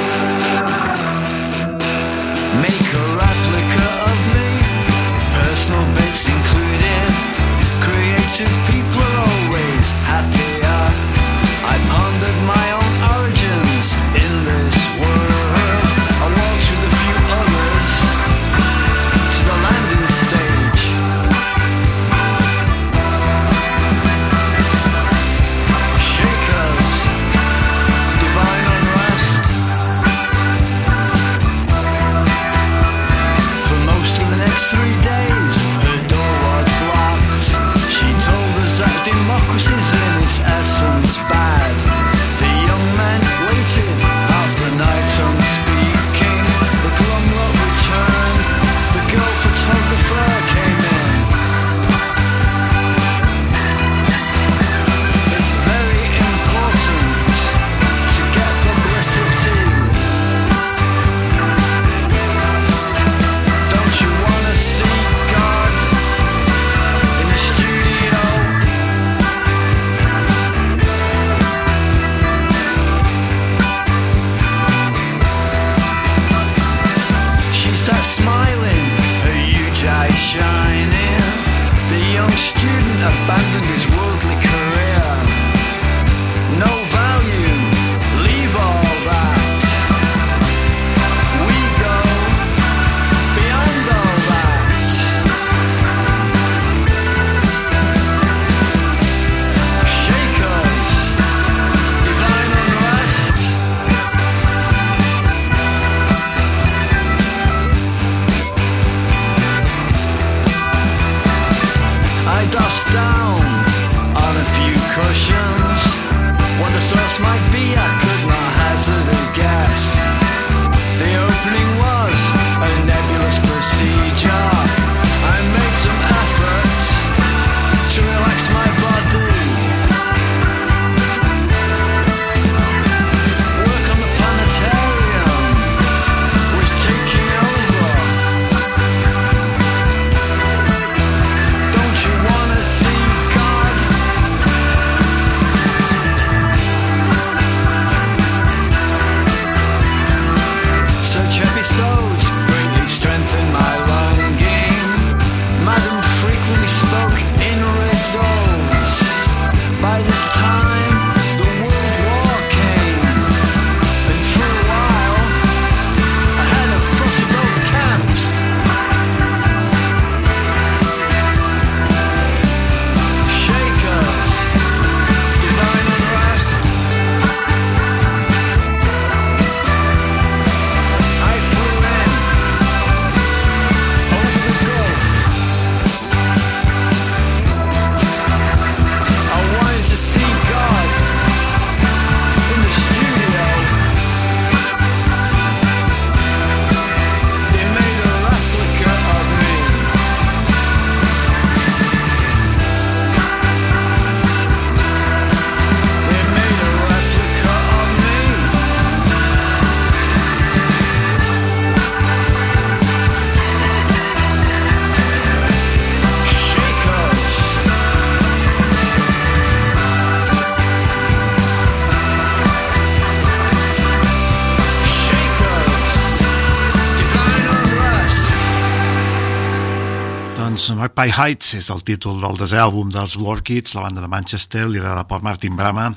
Doncs 230.63 230.79
Magpie 230.79 231.11
Heights 231.11 231.57
és 231.57 231.65
el 231.73 231.81
títol 231.83 232.21
del 232.23 232.37
desè 232.39 232.55
àlbum 232.63 232.87
dels 232.87 233.17
Blur 233.19 233.41
Kids, 233.43 233.73
la 233.75 233.81
banda 233.83 233.99
de 233.99 234.07
Manchester, 234.07 234.61
liderada 234.71 235.01
per 235.03 235.17
Martin 235.19 235.57
Brama. 235.59 235.89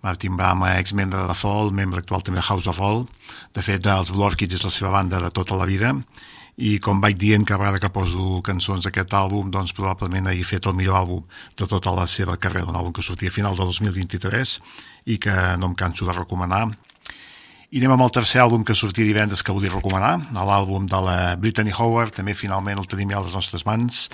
Martin 0.00 0.32
Brama, 0.38 0.70
exmembre 0.80 1.18
de 1.20 1.26
The 1.28 1.36
Fall, 1.36 1.74
membre 1.76 2.00
actual 2.00 2.24
també 2.24 2.40
de 2.40 2.46
House 2.46 2.70
of 2.72 2.80
All. 2.80 3.04
De 3.52 3.60
fet, 3.60 3.84
els 3.84 4.08
Blur 4.14 4.32
Kids 4.32 4.56
és 4.56 4.64
la 4.64 4.72
seva 4.72 4.94
banda 4.96 5.20
de 5.20 5.28
tota 5.28 5.60
la 5.60 5.68
vida 5.68 5.92
i 6.56 6.78
com 6.80 7.04
vaig 7.04 7.20
dient 7.20 7.44
cada 7.44 7.66
vegada 7.66 7.82
que 7.84 7.92
poso 7.92 8.40
cançons 8.48 8.88
d'aquest 8.88 9.12
àlbum, 9.12 9.52
doncs 9.52 9.76
probablement 9.76 10.32
hagi 10.32 10.48
fet 10.56 10.72
el 10.72 10.78
millor 10.80 11.02
àlbum 11.02 11.26
de 11.60 11.68
tota 11.68 11.92
la 11.92 12.08
seva 12.08 12.40
carrera, 12.40 12.72
un 12.72 12.80
àlbum 12.80 12.96
que 12.96 13.04
sortia 13.04 13.28
a 13.28 13.36
final 13.36 13.60
del 13.60 13.68
2023 13.76 14.56
i 15.12 15.20
que 15.20 15.36
no 15.60 15.68
em 15.68 15.76
canso 15.76 16.08
de 16.08 16.16
recomanar 16.16 16.64
i 17.68 17.82
anem 17.82 17.92
amb 17.92 18.06
el 18.06 18.12
tercer 18.16 18.40
àlbum 18.40 18.62
que 18.64 18.72
sortia 18.78 19.04
divendres 19.04 19.42
que 19.44 19.52
volia 19.52 19.72
recomanar, 19.74 20.14
l'àlbum 20.32 20.86
de 20.88 21.00
la 21.04 21.16
Brittany 21.36 21.68
Howard, 21.76 22.14
també 22.16 22.32
finalment 22.32 22.80
el 22.80 22.88
tenim 22.88 23.12
ja 23.12 23.18
a 23.20 23.24
les 23.26 23.34
nostres 23.36 23.66
mans, 23.68 24.06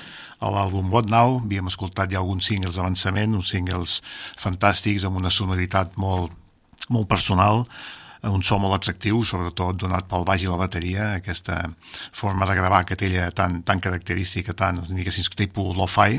l'àlbum 0.42 0.90
What 0.90 1.06
Now, 1.12 1.38
havíem 1.38 1.70
escoltat 1.70 2.10
ja 2.10 2.18
alguns 2.18 2.48
singles 2.50 2.74
d'avançament, 2.74 3.36
uns 3.38 3.52
singles 3.54 4.00
fantàstics 4.42 5.06
amb 5.06 5.22
una 5.22 5.30
sonoritat 5.30 5.94
molt, 6.02 6.34
molt 6.88 7.06
personal, 7.06 7.62
un 8.26 8.42
so 8.42 8.58
molt 8.58 8.74
atractiu, 8.80 9.22
sobretot 9.22 9.78
donat 9.78 10.08
pel 10.10 10.26
baix 10.26 10.42
i 10.42 10.50
la 10.50 10.58
bateria, 10.58 11.12
aquesta 11.20 11.60
forma 12.10 12.48
de 12.50 12.58
gravar 12.58 12.82
que 12.88 12.98
té 12.98 13.06
ella 13.06 13.30
tan, 13.30 13.62
tan 13.62 13.78
característica, 13.84 14.56
tan, 14.56 14.82
diguéssim, 14.90 15.30
tipus 15.38 15.76
lo-fi, 15.78 16.18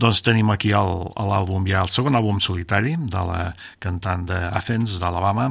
doncs 0.00 0.22
tenim 0.24 0.50
aquí 0.52 0.72
l'àlbum, 0.72 1.66
ja 1.68 1.84
el 1.84 1.90
segon 1.92 2.16
àlbum 2.18 2.40
solitari 2.42 2.96
de 2.96 3.24
la 3.28 3.40
cantant 3.82 4.24
d'Athens, 4.28 4.98
d'Alabama, 5.02 5.50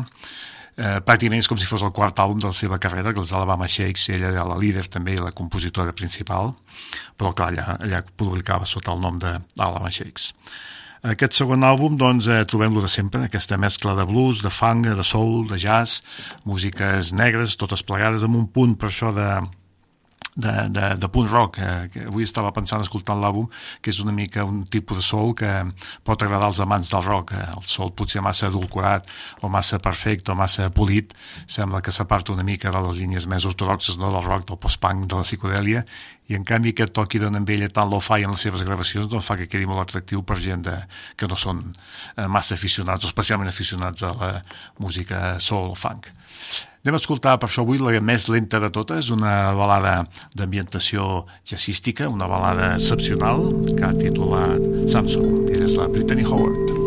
eh, 0.79 0.97
pràcticament 1.05 1.43
és 1.43 1.49
com 1.51 1.59
si 1.59 1.69
fos 1.69 1.83
el 1.85 1.93
quart 1.95 2.17
àlbum 2.19 2.41
de 2.41 2.49
la 2.49 2.57
seva 2.57 2.79
carrera, 2.81 3.13
que 3.13 3.21
els 3.21 3.33
Alabama 3.35 3.67
Shakes, 3.67 4.09
ella 4.15 4.31
era 4.33 4.47
la 4.47 4.57
líder 4.57 4.87
també 4.87 5.15
i 5.15 5.21
la 5.21 5.35
compositora 5.35 5.93
principal, 5.93 6.53
però 7.17 7.33
clar, 7.35 7.51
allà, 7.53 7.77
allà 7.77 8.03
publicava 8.03 8.67
sota 8.69 8.95
el 8.95 9.05
nom 9.05 9.21
d'Alabama 9.21 9.91
Shakes. 9.93 10.33
Aquest 11.13 11.37
segon 11.37 11.63
àlbum, 11.63 11.95
doncs, 11.95 12.27
eh, 12.27 12.41
trobem-lo 12.43 12.81
de 12.83 12.89
sempre, 12.91 13.23
aquesta 13.23 13.55
mescla 13.57 13.93
de 13.95 14.03
blues, 14.09 14.41
de 14.43 14.51
funk, 14.51 14.89
de 14.97 15.05
soul, 15.07 15.47
de 15.47 15.55
jazz, 15.61 16.01
músiques 16.43 17.13
negres, 17.15 17.55
totes 17.55 17.85
plegades, 17.87 18.25
amb 18.27 18.35
un 18.35 18.49
punt 18.51 18.75
per 18.75 18.89
això 18.89 19.13
de, 19.15 19.29
de, 20.35 20.53
de, 20.69 20.85
de 21.01 21.09
punt 21.09 21.29
rock, 21.29 21.59
eh, 21.59 21.89
que 21.93 22.05
avui 22.07 22.25
estava 22.27 22.51
pensant 22.55 22.83
escoltant 22.83 23.19
l'àlbum, 23.21 23.49
que 23.81 23.93
és 23.93 23.99
una 24.03 24.13
mica 24.15 24.45
un 24.47 24.63
tipus 24.71 25.01
de 25.01 25.05
soul 25.05 25.33
que 25.37 25.49
pot 26.07 26.21
agradar 26.23 26.51
als 26.51 26.61
amants 26.63 26.91
del 26.91 27.03
rock. 27.05 27.33
Eh? 27.37 27.47
El 27.57 27.65
soul 27.67 27.91
potser 27.95 28.23
massa 28.25 28.47
adulcorat 28.47 29.09
o 29.41 29.49
massa 29.49 29.81
perfecte 29.83 30.31
o 30.31 30.37
massa 30.39 30.69
polit, 30.73 31.13
sembla 31.47 31.81
que 31.81 31.93
s'aparta 31.95 32.33
una 32.33 32.45
mica 32.47 32.71
de 32.71 32.83
les 32.87 33.01
línies 33.01 33.27
més 33.27 33.45
ortodoxes 33.49 33.97
no? 33.97 34.13
del 34.13 34.25
rock, 34.25 34.47
del 34.49 34.61
post-punk, 34.61 35.07
de 35.09 35.19
la 35.19 35.27
psicodèlia, 35.27 35.85
i 36.29 36.37
en 36.37 36.45
canvi 36.45 36.75
aquest 36.75 36.93
toc 36.93 37.09
que 37.09 37.21
amb 37.25 37.49
ella 37.49 37.69
tant 37.73 37.89
lo-fi 37.89 38.23
en 38.23 38.35
les 38.35 38.43
seves 38.45 38.61
gravacions 38.65 39.09
doncs 39.09 39.25
fa 39.25 39.37
que 39.39 39.49
quedi 39.49 39.65
molt 39.65 39.81
atractiu 39.81 40.21
per 40.21 40.37
gent 40.43 40.61
de, 40.67 40.75
que 41.17 41.27
no 41.27 41.35
són 41.35 41.63
eh, 41.73 42.27
massa 42.27 42.53
aficionats 42.53 43.05
o 43.05 43.09
especialment 43.09 43.49
aficionats 43.49 44.05
a 44.05 44.13
la 44.13 44.33
música 44.77 45.39
soul 45.41 45.73
o 45.73 45.77
funk. 45.77 46.11
Anem 46.79 46.95
a 46.95 46.99
escoltar 47.01 47.33
per 47.39 47.49
això 47.49 47.65
avui 47.65 47.81
la 47.81 47.91
més 47.99 48.29
lenta 48.31 48.61
de 48.63 48.69
totes, 48.71 49.09
una 49.11 49.51
balada 49.57 49.97
d'ambientació 50.31 51.25
jazzística, 51.43 52.07
una 52.07 52.29
balada 52.31 52.75
excepcional 52.77 53.49
que 53.67 53.83
ha 53.83 53.91
titulat 53.99 54.63
Samson. 54.87 55.49
Ella 55.51 55.67
és 55.67 55.75
la 55.75 55.91
Brittany 55.91 56.23
Howard. 56.23 56.78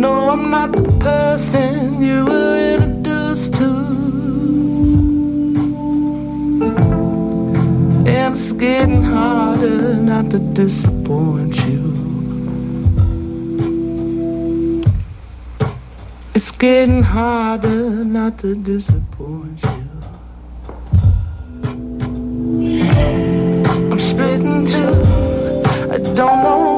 No, 0.00 0.30
I'm 0.30 0.50
not 0.50 0.72
the 0.72 0.90
person 0.98 2.02
you 2.02 2.24
were 2.24 2.56
introduced 2.72 3.52
to. 3.56 3.70
And 8.08 8.34
it's 8.34 8.52
getting 8.52 9.02
harder 9.02 9.96
not 9.96 10.30
to 10.30 10.38
disappoint 10.38 11.54
you. 11.66 11.84
It's 16.34 16.50
getting 16.50 17.02
harder 17.02 18.02
not 18.02 18.38
to 18.38 18.54
disappoint 18.54 19.62
you. 19.62 19.88
I'm 23.92 23.98
splitting 23.98 24.64
too. 24.64 24.94
two. 24.94 25.92
I 25.92 25.98
don't 26.14 26.42
know. 26.42 26.69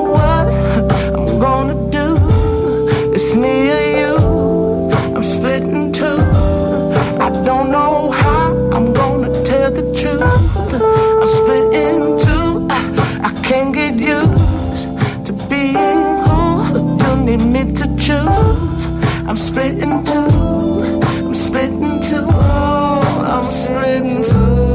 I'm 19.28 19.36
split 19.36 19.78
in 19.78 20.04
two. 20.04 21.00
I'm 21.02 21.34
split 21.34 21.70
in 21.70 22.00
two. 22.02 22.26
Oh, 22.28 23.02
I'm 23.24 23.46
split 23.46 24.02
in 24.02 24.22
two. 24.22 24.71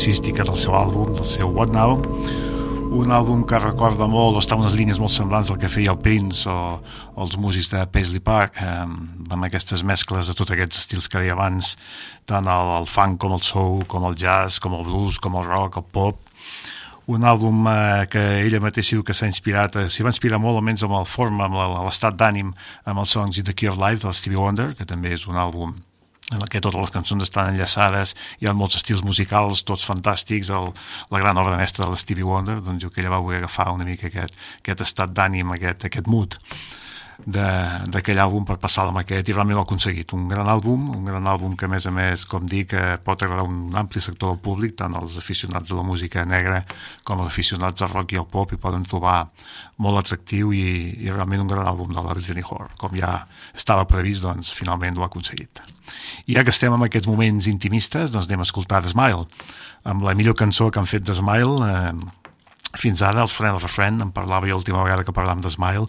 Jazzística 0.00 0.46
del 0.48 0.56
seu 0.56 0.72
àlbum, 0.72 1.10
del 1.12 1.26
seu 1.28 1.50
What 1.52 1.74
Now? 1.74 1.98
Un 2.96 3.10
àlbum 3.12 3.42
que 3.44 3.58
recorda 3.60 4.06
molt 4.08 4.38
o 4.38 4.40
està 4.40 4.56
unes 4.56 4.72
línies 4.72 4.96
molt 4.96 5.12
semblants 5.12 5.50
al 5.52 5.58
que 5.60 5.68
feia 5.68 5.92
el 5.92 5.98
Prince 6.00 6.48
o, 6.48 6.78
els 7.20 7.36
músics 7.36 7.68
de 7.68 7.82
Paisley 7.92 8.22
Park 8.24 8.56
eh, 8.64 8.86
amb 8.88 9.44
aquestes 9.44 9.84
mescles 9.84 10.30
de 10.30 10.36
tots 10.38 10.54
aquests 10.54 10.80
estils 10.80 11.10
que 11.10 11.20
deia 11.20 11.34
abans 11.36 11.74
tant 12.24 12.48
el, 12.48 12.72
el 12.78 12.88
funk 12.88 13.20
com 13.20 13.36
el 13.36 13.44
soul 13.44 13.84
com 13.92 14.08
el 14.08 14.16
jazz, 14.16 14.56
com 14.56 14.78
el 14.78 14.88
blues, 14.88 15.20
com 15.20 15.36
el 15.36 15.44
rock, 15.44 15.76
el 15.82 15.86
pop. 15.92 16.24
Un 17.12 17.28
àlbum 17.28 17.68
eh, 17.68 18.08
que 18.08 18.24
ella 18.46 18.62
mateixa 18.64 18.96
diu 18.96 19.04
que 19.04 19.12
s'ha 19.12 19.28
inspirat, 19.28 19.76
eh, 19.76 19.92
s'hi 19.92 20.06
va 20.06 20.14
inspirar 20.16 20.40
molt 20.40 20.62
almenys 20.62 20.86
amb 20.88 20.96
el 20.96 21.04
forma, 21.04 21.44
amb 21.50 21.84
l'estat 21.84 22.16
d'ànim 22.16 22.56
amb 22.88 23.04
els 23.04 23.12
songs 23.18 23.36
In 23.36 23.52
the 23.52 23.52
Key 23.52 23.68
of 23.68 23.76
Life 23.76 24.00
del 24.06 24.16
Stevie 24.16 24.40
Wonder, 24.40 24.72
que 24.80 24.88
també 24.88 25.12
és 25.18 25.28
un 25.28 25.36
àlbum 25.36 25.76
en 26.30 26.42
què 26.50 26.62
totes 26.62 26.80
les 26.80 26.92
cançons 26.94 27.24
estan 27.26 27.52
enllaçades, 27.52 28.14
hi 28.40 28.48
ha 28.48 28.56
molts 28.56 28.78
estils 28.80 29.02
musicals, 29.06 29.64
tots 29.66 29.86
fantàstics, 29.88 30.50
el, 30.54 30.70
la 31.10 31.22
gran 31.22 31.38
obra 31.42 31.58
mestra 31.60 31.86
de 31.86 31.94
l'Stevie 31.94 32.26
Wonder, 32.26 32.60
doncs 32.64 32.84
jo 32.84 32.90
que 32.90 33.02
ella 33.02 33.16
va 33.16 33.22
voler 33.24 33.42
agafar 33.42 33.70
una 33.74 33.88
mica 33.88 34.08
aquest, 34.10 34.38
aquest 34.62 34.86
estat 34.86 35.16
d'ànim, 35.16 35.56
aquest, 35.56 35.88
aquest 35.90 36.10
mood 36.10 36.38
d'aquell 37.26 38.20
àlbum 38.22 38.46
per 38.48 38.56
passar 38.62 38.86
la 38.88 38.94
maqueta 38.94 39.30
i 39.30 39.34
realment 39.34 39.58
ho 39.58 39.62
ha 39.62 39.66
aconseguit. 39.66 40.12
Un 40.16 40.28
gran 40.30 40.48
àlbum, 40.48 40.88
un 40.94 41.04
gran 41.04 41.26
àlbum 41.28 41.56
que 41.58 41.66
a 41.66 41.70
més 41.72 41.86
a 41.86 41.92
més, 41.94 42.24
com 42.28 42.46
dic, 42.48 42.72
eh, 42.72 42.96
pot 43.04 43.22
agradar 43.22 43.44
un 43.48 43.74
ampli 43.76 44.00
sector 44.00 44.32
del 44.32 44.40
públic, 44.44 44.76
tant 44.78 44.94
els 44.96 45.18
aficionats 45.20 45.68
de 45.68 45.76
la 45.76 45.84
música 45.86 46.24
negra 46.24 46.62
com 47.04 47.20
els 47.20 47.32
aficionats 47.32 47.82
al 47.82 47.92
rock 47.92 48.14
i 48.14 48.20
al 48.20 48.28
pop 48.30 48.52
i 48.52 48.60
poden 48.60 48.86
trobar 48.88 49.28
molt 49.80 50.00
atractiu 50.02 50.52
i, 50.52 50.64
i 51.00 51.10
realment 51.10 51.44
un 51.44 51.50
gran 51.52 51.66
àlbum 51.66 51.92
de 51.94 52.00
la 52.00 52.14
Brittany 52.14 52.44
Horror. 52.44 52.72
Com 52.80 52.96
ja 52.98 53.26
estava 53.54 53.88
previst, 53.88 54.24
doncs 54.24 54.54
finalment 54.56 54.98
ho 54.98 55.04
ha 55.04 55.10
aconseguit. 55.10 55.60
I 56.26 56.36
ja 56.38 56.44
que 56.44 56.54
estem 56.54 56.72
en 56.72 56.86
aquests 56.86 57.08
moments 57.10 57.48
intimistes, 57.50 58.12
doncs 58.14 58.28
anem 58.28 58.44
a 58.44 58.48
escoltar 58.48 58.84
Smile, 58.88 59.26
amb 59.84 60.04
la 60.04 60.14
millor 60.14 60.36
cançó 60.36 60.70
que 60.70 60.80
han 60.80 60.88
fet 60.88 61.04
The 61.06 61.16
Smile, 61.20 61.68
eh, 61.68 62.18
fins 62.78 63.02
ara, 63.02 63.24
els 63.24 63.34
Friend 63.34 63.56
of 63.56 63.66
a 63.66 63.70
Friend, 63.70 64.02
en 64.02 64.12
parlava 64.14 64.46
jo 64.46 64.58
l'última 64.58 64.84
vegada 64.84 65.04
que 65.04 65.14
parlàvem 65.16 65.42
de 65.42 65.50
Smile, 65.50 65.88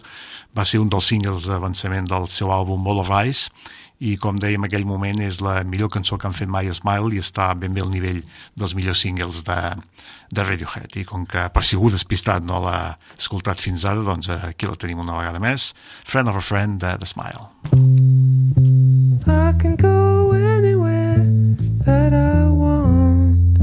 va 0.56 0.64
ser 0.68 0.82
un 0.82 0.90
dels 0.92 1.08
singles 1.08 1.46
d'avançament 1.48 2.08
del 2.10 2.28
seu 2.28 2.52
àlbum 2.52 2.84
Ball 2.84 3.00
of 3.02 3.12
Ice, 3.24 3.50
i 4.02 4.16
com 4.18 4.38
dèiem 4.40 4.64
en 4.64 4.66
aquell 4.66 4.84
moment 4.86 5.20
és 5.22 5.38
la 5.44 5.60
millor 5.62 5.90
cançó 5.94 6.16
que 6.18 6.26
han 6.26 6.34
fet 6.34 6.50
mai 6.50 6.66
Smile 6.74 7.14
i 7.14 7.20
està 7.22 7.52
ben 7.54 7.74
bé 7.74 7.84
al 7.84 7.92
nivell 7.92 8.18
dels 8.58 8.74
millors 8.74 9.02
singles 9.04 9.44
de, 9.46 9.58
de 10.34 10.46
Radiohead. 10.48 10.96
I 10.98 11.04
com 11.06 11.22
que 11.28 11.44
per 11.54 11.62
si 11.62 11.78
algú 11.78 11.92
despistat 11.94 12.42
no 12.42 12.58
l'ha 12.64 12.96
escoltat 13.14 13.62
fins 13.62 13.86
ara 13.86 14.02
doncs 14.02 14.30
aquí 14.34 14.66
la 14.66 14.74
tenim 14.74 15.04
una 15.04 15.20
vegada 15.20 15.38
més. 15.42 15.70
Friend 16.02 16.32
of 16.32 16.40
a 16.40 16.42
Friend 16.42 16.80
de 16.82 16.96
The 16.98 17.06
Smile. 17.06 17.46
I 19.22 19.54
can 19.62 19.76
go 19.78 20.32
anywhere 20.34 21.22
that 21.86 22.12
I 22.12 22.50
want. 22.50 23.62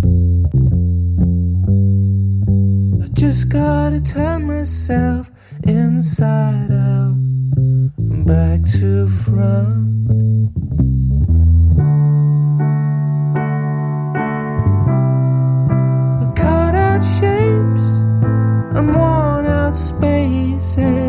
I 3.04 3.12
just 3.12 3.50
gotta 3.52 4.00
turn 4.00 4.48
myself 4.48 5.28
inside 5.64 6.72
out 6.72 7.16
and 7.98 8.26
back 8.26 8.62
to 8.80 9.08
front. 9.08 9.90
cut 16.36 16.76
out 16.76 17.04
shapes 17.04 17.88
and 18.78 18.96
worn 18.96 19.46
out 19.46 19.78
spaces. 19.78 21.09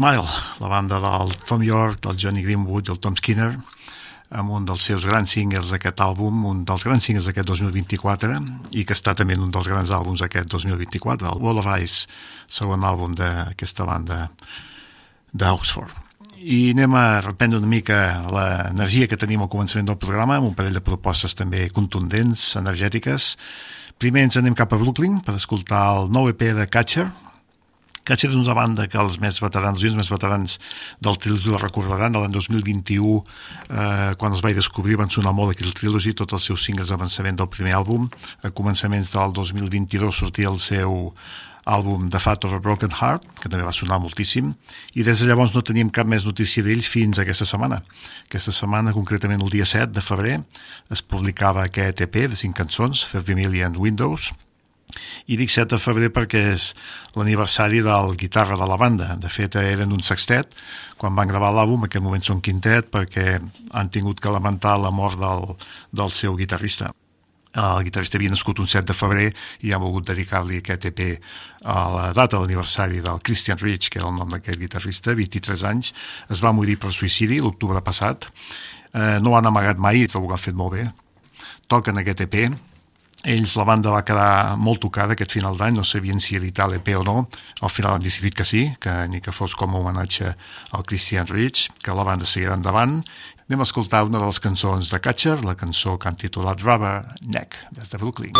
Smile, 0.00 0.24
la 0.60 0.68
banda 0.68 0.98
del 0.98 1.36
Tom 1.44 1.62
York, 1.62 2.00
del 2.00 2.16
Johnny 2.16 2.40
Greenwood 2.40 2.88
i 2.88 2.90
el 2.94 2.98
Tom 3.04 3.18
Skinner, 3.20 3.50
amb 4.32 4.54
un 4.56 4.64
dels 4.64 4.86
seus 4.88 5.04
grans 5.04 5.28
singles 5.36 5.74
d'aquest 5.74 6.00
àlbum, 6.00 6.46
un 6.48 6.62
dels 6.64 6.86
grans 6.88 7.04
singles 7.04 7.28
d'aquest 7.28 7.50
2024, 7.50 8.38
i 8.72 8.86
que 8.88 8.96
està 8.96 9.12
també 9.12 9.36
en 9.36 9.44
un 9.44 9.52
dels 9.52 9.68
grans 9.68 9.92
àlbums 9.92 10.24
d'aquest 10.24 10.48
2024, 10.56 11.28
el 11.28 11.44
Wall 11.44 11.60
of 11.60 11.68
Ice, 11.84 12.08
segon 12.48 12.88
àlbum 12.88 13.12
d'aquesta 13.12 13.84
banda 13.84 14.22
d'Oxford. 15.36 15.92
I 16.40 16.70
anem 16.72 16.96
a 16.96 17.06
reprendre 17.20 17.60
una 17.60 17.68
mica 17.68 18.02
l'energia 18.32 19.04
que 19.04 19.20
tenim 19.20 19.44
al 19.44 19.52
començament 19.52 19.92
del 19.92 20.00
programa, 20.00 20.40
amb 20.40 20.48
un 20.48 20.56
parell 20.56 20.80
de 20.80 20.86
propostes 20.86 21.36
també 21.36 21.66
contundents, 21.68 22.54
energètiques. 22.56 23.34
Primer 24.00 24.30
ens 24.30 24.40
anem 24.40 24.56
cap 24.56 24.72
a 24.72 24.80
Brooklyn 24.80 25.20
per 25.20 25.36
escoltar 25.36 25.90
el 25.98 26.08
nou 26.08 26.32
EP 26.32 26.54
de 26.56 26.72
Catcher, 26.72 27.10
Catcher 28.04 28.30
és 28.30 28.38
una 28.38 28.54
banda 28.56 28.86
que 28.88 28.98
els 29.00 29.18
més 29.20 29.40
veterans, 29.42 29.82
els 29.84 29.96
més 29.98 30.10
veterans 30.10 30.56
del 31.04 31.18
Trilogy 31.20 31.52
la 31.52 31.60
recordaran, 31.60 32.14
de 32.14 32.22
l'any 32.22 32.32
2021, 32.32 33.18
eh, 33.68 34.14
quan 34.20 34.32
els 34.32 34.42
vaig 34.44 34.56
descobrir, 34.56 34.96
van 35.00 35.12
sonar 35.12 35.34
molt 35.36 35.52
aquí 35.52 35.66
el 35.66 35.76
Trilogy, 35.76 36.14
tots 36.16 36.38
els 36.38 36.48
seus 36.50 36.64
singles 36.64 36.88
d'avançament 36.88 37.36
del 37.36 37.52
primer 37.52 37.76
àlbum. 37.76 38.08
A 38.42 38.50
començaments 38.50 39.12
del 39.12 39.36
2022 39.36 40.24
sortia 40.24 40.48
el 40.48 40.58
seu 40.58 41.14
àlbum 41.70 42.08
The 42.10 42.18
Fat 42.18 42.44
of 42.44 42.54
a 42.56 42.58
Broken 42.58 42.90
Heart, 42.96 43.26
que 43.42 43.48
també 43.48 43.64
va 43.66 43.74
sonar 43.76 44.00
moltíssim, 44.00 44.54
i 44.96 45.04
des 45.06 45.20
de 45.20 45.28
llavors 45.28 45.54
no 45.54 45.62
teníem 45.62 45.90
cap 45.92 46.08
més 46.08 46.24
notícia 46.24 46.64
d'ells 46.64 46.88
fins 46.88 47.18
a 47.18 47.24
aquesta 47.26 47.46
setmana. 47.48 47.82
Aquesta 48.26 48.54
setmana, 48.56 48.94
concretament 48.96 49.42
el 49.44 49.52
dia 49.52 49.68
7 49.68 49.92
de 49.94 50.04
febrer, 50.04 50.38
es 50.90 51.02
publicava 51.02 51.66
aquest 51.66 52.00
EP 52.06 52.22
de 52.32 52.36
5 52.36 52.56
cançons, 52.56 53.04
30 53.12 53.36
Million 53.38 53.76
Windows, 53.76 54.32
i 55.26 55.36
dic 55.40 55.52
7 55.52 55.74
de 55.74 55.80
febrer 55.82 56.10
perquè 56.14 56.42
és 56.52 56.70
l'aniversari 57.16 57.82
del 57.86 58.16
guitarra 58.20 58.58
de 58.60 58.68
la 58.68 58.78
banda. 58.80 59.14
De 59.20 59.30
fet, 59.32 59.56
eren 59.56 59.92
un 59.92 60.02
sextet 60.02 60.56
quan 61.00 61.16
van 61.16 61.28
gravar 61.30 61.52
l'àlbum, 61.54 61.84
en 61.84 61.90
aquest 61.90 62.04
moment 62.04 62.24
són 62.24 62.42
quintet 62.44 62.90
perquè 62.92 63.38
han 63.38 63.92
tingut 63.92 64.20
que 64.20 64.32
lamentar 64.32 64.76
la 64.78 64.90
mort 64.92 65.20
del, 65.20 65.54
del 65.96 66.10
seu 66.12 66.36
guitarrista. 66.36 66.90
El 67.50 67.82
guitarrista 67.82 68.14
havia 68.18 68.30
nascut 68.30 68.60
un 68.62 68.68
7 68.70 68.86
de 68.86 68.94
febrer 68.94 69.30
i 69.66 69.72
ha 69.72 69.80
volgut 69.82 70.06
dedicar-li 70.06 70.60
aquest 70.60 70.84
EP 70.92 71.00
a 71.66 71.78
la 71.90 72.04
data 72.14 72.36
de 72.36 72.44
l'aniversari 72.44 73.00
del 73.02 73.18
Christian 73.26 73.58
Rich, 73.58 73.88
que 73.90 73.98
era 73.98 74.08
el 74.08 74.14
nom 74.14 74.30
d'aquest 74.30 74.60
guitarrista, 74.60 75.16
23 75.18 75.64
anys. 75.72 75.90
Es 76.30 76.44
va 76.44 76.54
morir 76.54 76.78
per 76.78 76.92
suïcidi 76.94 77.40
l'octubre 77.42 77.82
passat. 77.82 78.28
Eh, 78.94 79.18
no 79.18 79.34
han 79.34 79.50
amagat 79.50 79.82
mai, 79.82 80.06
trobo 80.06 80.30
que 80.30 80.38
han 80.38 80.44
fet 80.46 80.54
molt 80.54 80.76
bé. 80.76 80.86
Toquen 81.66 81.98
aquest 81.98 82.22
EP, 82.28 82.36
ells, 83.24 83.54
la 83.58 83.64
banda 83.68 83.92
va 83.92 84.04
quedar 84.06 84.56
molt 84.60 84.80
tocada 84.84 85.16
aquest 85.16 85.34
final 85.36 85.58
d'any, 85.58 85.76
no 85.76 85.84
sabien 85.84 86.20
si 86.22 86.36
editar 86.38 86.68
l'EP 86.70 86.92
o 86.96 87.02
no, 87.06 87.16
al 87.60 87.72
final 87.72 87.96
han 87.96 88.04
decidit 88.04 88.34
que 88.36 88.46
sí, 88.48 88.62
que 88.80 88.94
ni 89.12 89.20
que 89.20 89.32
fos 89.32 89.54
com 89.58 89.74
a 89.74 89.80
homenatge 89.80 90.34
al 90.72 90.86
Christian 90.88 91.28
Rich, 91.28 91.68
que 91.82 91.94
la 91.96 92.06
banda 92.06 92.28
seguirà 92.28 92.56
endavant. 92.56 93.00
Anem 93.50 93.64
a 93.64 93.68
escoltar 93.68 94.04
una 94.06 94.20
de 94.22 94.30
les 94.30 94.40
cançons 94.40 94.92
de 94.92 95.00
Catcher, 95.02 95.40
la 95.44 95.56
cançó 95.58 95.98
que 95.98 96.08
han 96.08 96.16
titulat 96.16 96.62
Rubber 96.62 97.02
Neck, 97.22 97.58
des 97.74 97.90
de 97.90 97.98
Brooklyn. 97.98 98.32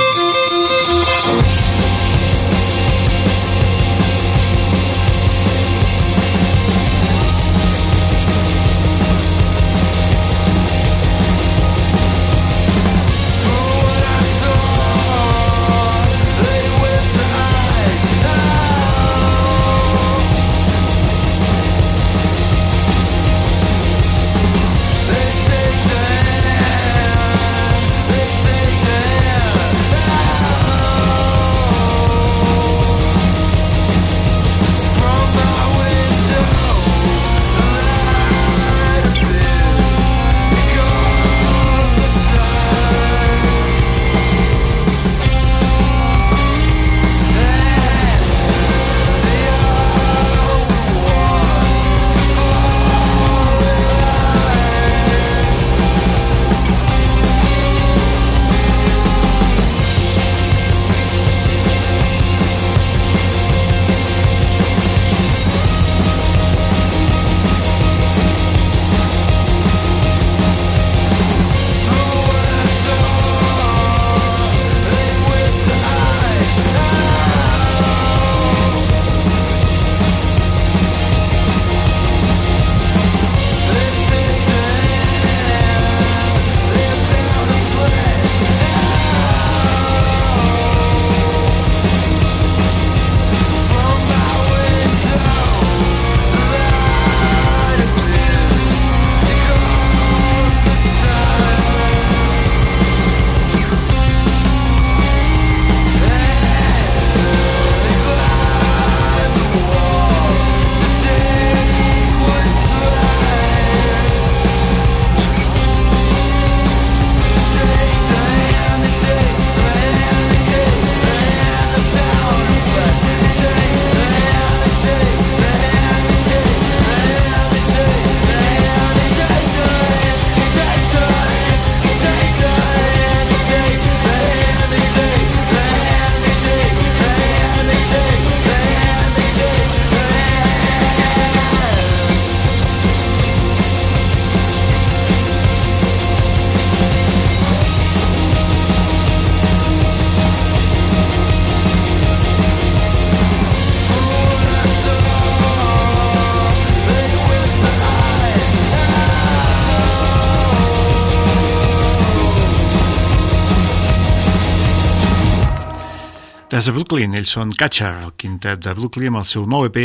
Des 166.61 166.67
de 166.69 166.75
Brooklyn, 166.77 167.15
ells 167.17 167.31
són 167.33 167.55
Catcher, 167.57 167.89
el 168.05 168.11
quintet 168.21 168.61
de 168.61 168.73
Brooklyn, 168.77 169.15
amb 169.15 169.23
el 169.23 169.29
seu 169.31 169.47
nou 169.49 169.63
EP, 169.65 169.79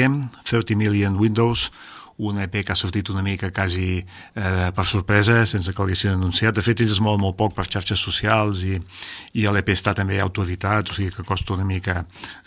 30 0.43 0.75
Million 0.75 1.13
Windows, 1.15 1.69
un 2.27 2.41
EP 2.43 2.57
que 2.67 2.73
ha 2.73 2.75
sortit 2.75 3.07
una 3.13 3.21
mica 3.23 3.47
quasi 3.55 4.01
eh, 4.01 4.73
per 4.75 4.83
sorpresa, 4.83 5.37
sense 5.47 5.71
que 5.71 5.79
l'haguessin 5.79 6.17
anunciat. 6.17 6.57
De 6.57 6.63
fet, 6.65 6.81
ells 6.83 6.97
es 6.97 6.99
mouen 6.99 7.21
molt 7.23 7.37
poc 7.39 7.53
per 7.55 7.63
xarxes 7.69 8.03
socials 8.03 8.65
i, 8.67 8.75
i 9.39 9.45
l'EP 9.47 9.71
està 9.71 9.93
també 9.95 10.17
autoeditat, 10.19 10.91
o 10.91 10.97
sigui 10.97 11.13
que 11.15 11.23
costa 11.23 11.55
una 11.55 11.63
mica 11.69 12.01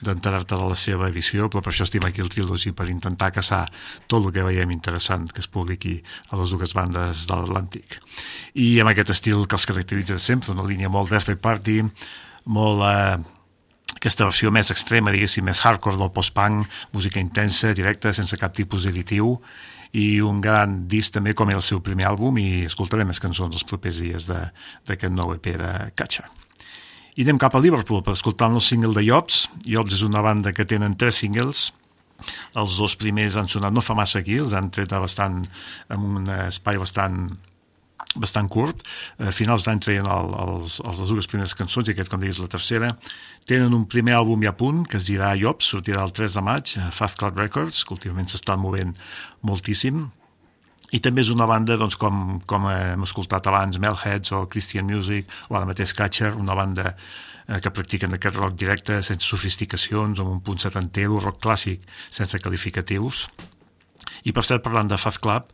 d'enterar-te 0.05 0.61
de 0.61 0.69
la 0.75 0.77
seva 0.77 1.09
edició, 1.09 1.49
però 1.49 1.65
per 1.65 1.73
això 1.73 1.89
estim 1.89 2.05
aquí 2.05 2.21
el 2.21 2.29
Trilogy, 2.29 2.75
per 2.77 2.91
intentar 2.93 3.31
caçar 3.33 3.63
tot 4.13 4.29
el 4.29 4.37
que 4.37 4.45
veiem 4.51 4.77
interessant 4.77 5.25
que 5.33 5.41
es 5.41 5.49
publiqui 5.49 6.03
a 6.29 6.43
les 6.43 6.53
dues 6.53 6.77
bandes 6.77 7.25
de 7.25 7.41
l'Atlàntic. 7.41 7.97
I 8.61 8.75
amb 8.85 8.93
aquest 8.93 9.17
estil 9.17 9.49
que 9.49 9.57
els 9.57 9.67
caracteritza 9.73 10.21
sempre, 10.21 10.53
una 10.53 10.69
línia 10.69 10.93
molt 10.93 11.17
birthday 11.17 11.41
party, 11.49 11.81
molt... 12.45 12.85
Eh, 12.93 13.35
aquesta 13.99 14.29
versió 14.29 14.53
més 14.55 14.73
extrema, 14.75 15.13
diguéssim, 15.15 15.47
més 15.47 15.61
hardcore 15.67 15.99
del 16.01 16.13
post-punk, 16.15 16.69
música 16.95 17.21
intensa, 17.21 17.75
directa, 17.77 18.15
sense 18.17 18.39
cap 18.41 18.55
tipus 18.57 18.87
d'additiu, 18.87 19.37
i 19.97 20.21
un 20.21 20.43
gran 20.45 20.83
disc 20.89 21.15
també 21.15 21.33
com 21.35 21.51
el 21.51 21.63
seu 21.65 21.81
primer 21.85 22.07
àlbum 22.11 22.37
i 22.41 22.65
escoltarem 22.69 23.09
les 23.09 23.21
cançons 23.25 23.55
els 23.57 23.65
propers 23.65 24.03
dies 24.05 24.29
d'aquest 24.29 25.13
nou 25.15 25.33
EP 25.37 25.55
de 25.57 25.73
Catcher. 25.97 26.27
I 27.19 27.25
anem 27.25 27.41
cap 27.43 27.57
a 27.57 27.63
Liverpool 27.63 28.05
per 28.07 28.15
escoltar 28.15 28.51
el 28.53 28.61
single 28.63 28.95
de 28.95 29.03
Jobs. 29.03 29.49
Jobs 29.67 29.97
és 29.97 30.05
una 30.07 30.23
banda 30.23 30.53
que 30.55 30.69
tenen 30.69 30.95
tres 30.95 31.19
singles, 31.25 31.73
els 32.59 32.77
dos 32.79 32.97
primers 32.99 33.37
han 33.39 33.49
sonat 33.51 33.75
no 33.75 33.83
fa 33.85 33.97
massa 33.99 34.21
aquí, 34.23 34.39
els 34.43 34.55
han 34.57 34.71
tret 34.75 34.91
bastant, 34.91 35.43
en 35.95 36.07
un 36.19 36.31
espai 36.49 36.79
bastant 36.81 37.29
bastant 38.21 38.51
curt. 38.53 38.85
A 39.23 39.33
finals 39.35 39.65
d'any 39.67 39.81
treien 39.85 40.09
el, 40.11 40.35
els, 40.45 40.79
els, 40.85 41.01
les 41.03 41.13
dues 41.15 41.31
primeres 41.31 41.55
cançons 41.59 41.89
i 41.89 41.95
aquest, 41.95 42.11
com 42.13 42.23
diguis, 42.23 42.41
la 42.43 42.51
tercera. 42.53 42.93
Tenen 43.49 43.75
un 43.77 43.87
primer 43.91 44.17
àlbum 44.19 44.45
ja 44.45 44.53
a 44.53 44.59
punt, 44.59 44.85
que 44.89 44.99
es 45.01 45.09
dirà 45.09 45.33
Jobs, 45.41 45.71
sortirà 45.73 46.05
el 46.05 46.15
3 46.17 46.39
de 46.39 46.45
maig, 46.45 46.75
a 46.83 46.91
Fast 46.95 47.19
Cloud 47.21 47.41
Records, 47.41 47.83
que 47.85 47.97
últimament 47.97 48.31
s'estan 48.31 48.63
movent 48.63 48.95
moltíssim. 49.47 50.07
I 50.93 51.03
també 51.05 51.21
és 51.21 51.33
una 51.33 51.49
banda, 51.49 51.77
doncs, 51.81 51.99
com, 52.01 52.39
com 52.49 52.69
hem 52.71 53.05
escoltat 53.05 53.49
abans, 53.51 53.81
Melheads 53.83 54.33
o 54.33 54.47
Christian 54.49 54.89
Music, 54.89 55.29
o 55.51 55.59
ara 55.59 55.69
mateix 55.69 55.93
Catcher, 55.97 56.33
una 56.39 56.57
banda 56.57 56.95
eh, 56.95 57.59
que 57.61 57.73
practiquen 57.75 58.17
aquest 58.17 58.39
rock 58.41 58.57
directe, 58.57 59.03
sense 59.05 59.29
sofisticacions, 59.29 60.23
amb 60.23 60.33
un 60.33 60.41
punt 60.45 60.65
setanter, 60.65 61.11
el 61.11 61.21
rock 61.21 61.43
clàssic, 61.45 61.85
sense 62.09 62.41
qualificatius 62.41 63.27
i 64.25 64.35
per 64.35 64.45
cert, 64.47 64.65
parlant 64.65 64.91
de 64.91 64.99
Fast 64.99 65.21
Club, 65.25 65.53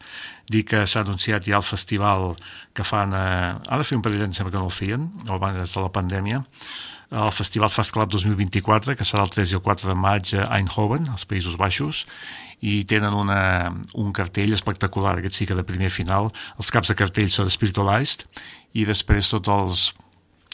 dir 0.50 0.64
que 0.68 0.84
s'ha 0.86 1.04
anunciat 1.04 1.46
ja 1.48 1.60
el 1.60 1.66
festival 1.66 2.34
que 2.74 2.86
fan... 2.86 3.12
Eh, 3.12 3.52
ha 3.68 3.78
de 3.80 3.86
fer 3.86 3.98
un 3.98 4.04
parell 4.04 4.24
d'anys, 4.24 4.42
que 4.42 4.56
no 4.56 4.66
el 4.68 4.74
feien, 4.74 5.08
o 5.28 5.36
abans 5.36 5.74
de 5.74 5.84
la 5.84 5.92
pandèmia, 5.92 6.44
el 7.14 7.32
Festival 7.32 7.70
Fast 7.70 7.92
Club 7.94 8.10
2024, 8.10 8.96
que 8.98 9.06
serà 9.06 9.22
el 9.24 9.30
3 9.30 9.52
i 9.52 9.58
el 9.58 9.62
4 9.62 9.90
de 9.90 9.94
maig 9.98 10.32
a 10.34 10.48
Eindhoven, 10.56 11.06
als 11.12 11.26
Països 11.30 11.58
Baixos, 11.60 12.04
i 12.64 12.82
tenen 12.88 13.14
una, 13.14 13.70
un 14.00 14.12
cartell 14.16 14.54
espectacular, 14.56 15.18
aquest 15.18 15.38
sí 15.38 15.46
que 15.46 15.56
de 15.58 15.66
primer 15.68 15.92
final. 15.92 16.30
Els 16.58 16.72
caps 16.74 16.90
de 16.90 16.96
cartell 16.98 17.30
són 17.30 17.52
Spiritualized, 17.52 18.24
i 18.74 18.86
després 18.88 19.30
tots 19.30 19.52
els 19.52 19.84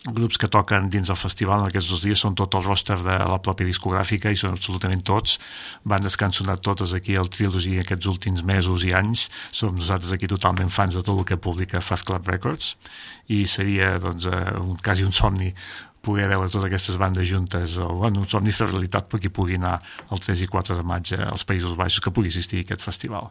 grups 0.05 0.39
que 0.41 0.49
toquen 0.49 0.89
dins 0.89 1.11
del 1.11 1.19
festival 1.21 1.61
en 1.61 1.69
aquests 1.69 1.91
dos 1.93 2.01
dies 2.05 2.23
són 2.25 2.37
tot 2.39 2.55
el 2.57 2.65
roster 2.65 2.97
de 3.05 3.17
la 3.29 3.39
pròpia 3.45 3.69
discogràfica 3.69 4.33
i 4.33 4.39
són 4.39 4.55
absolutament 4.57 5.03
tots. 5.05 5.37
Bandes 5.85 6.17
que 6.17 6.29
totes 6.63 6.95
aquí 6.97 7.17
al 7.17 7.29
Trilogy 7.29 7.79
aquests 7.81 8.07
últims 8.07 8.43
mesos 8.43 8.85
i 8.85 8.95
anys. 8.97 9.29
Som 9.53 9.77
nosaltres 9.77 10.13
aquí 10.13 10.27
totalment 10.27 10.71
fans 10.71 10.95
de 10.95 11.03
tot 11.03 11.19
el 11.19 11.25
que 11.25 11.37
publica 11.37 11.81
Fast 11.81 12.07
Club 12.09 12.27
Records. 12.29 12.77
I 13.29 13.47
seria 13.47 13.99
doncs, 13.99 14.27
eh, 14.27 14.57
un, 14.59 14.77
quasi 14.77 15.05
un 15.05 15.13
somni 15.13 15.53
poder 16.01 16.29
veure 16.31 16.49
totes 16.49 16.67
aquestes 16.69 16.97
bandes 17.01 17.29
juntes 17.29 17.77
o 17.81 17.89
bueno, 18.01 18.23
un 18.25 18.29
somni 18.29 18.53
de 18.55 18.67
realitat 18.67 19.09
per 19.11 19.21
qui 19.21 19.29
pugui 19.29 19.59
anar 19.61 19.79
el 20.11 20.23
3 20.23 20.45
i 20.47 20.49
4 20.49 20.79
de 20.79 20.87
maig 20.87 21.13
als 21.19 21.45
Països 21.45 21.77
Baixos 21.77 22.01
que 22.05 22.13
pugui 22.15 22.33
assistir 22.33 22.63
a 22.63 22.69
aquest 22.69 22.87
festival. 22.87 23.31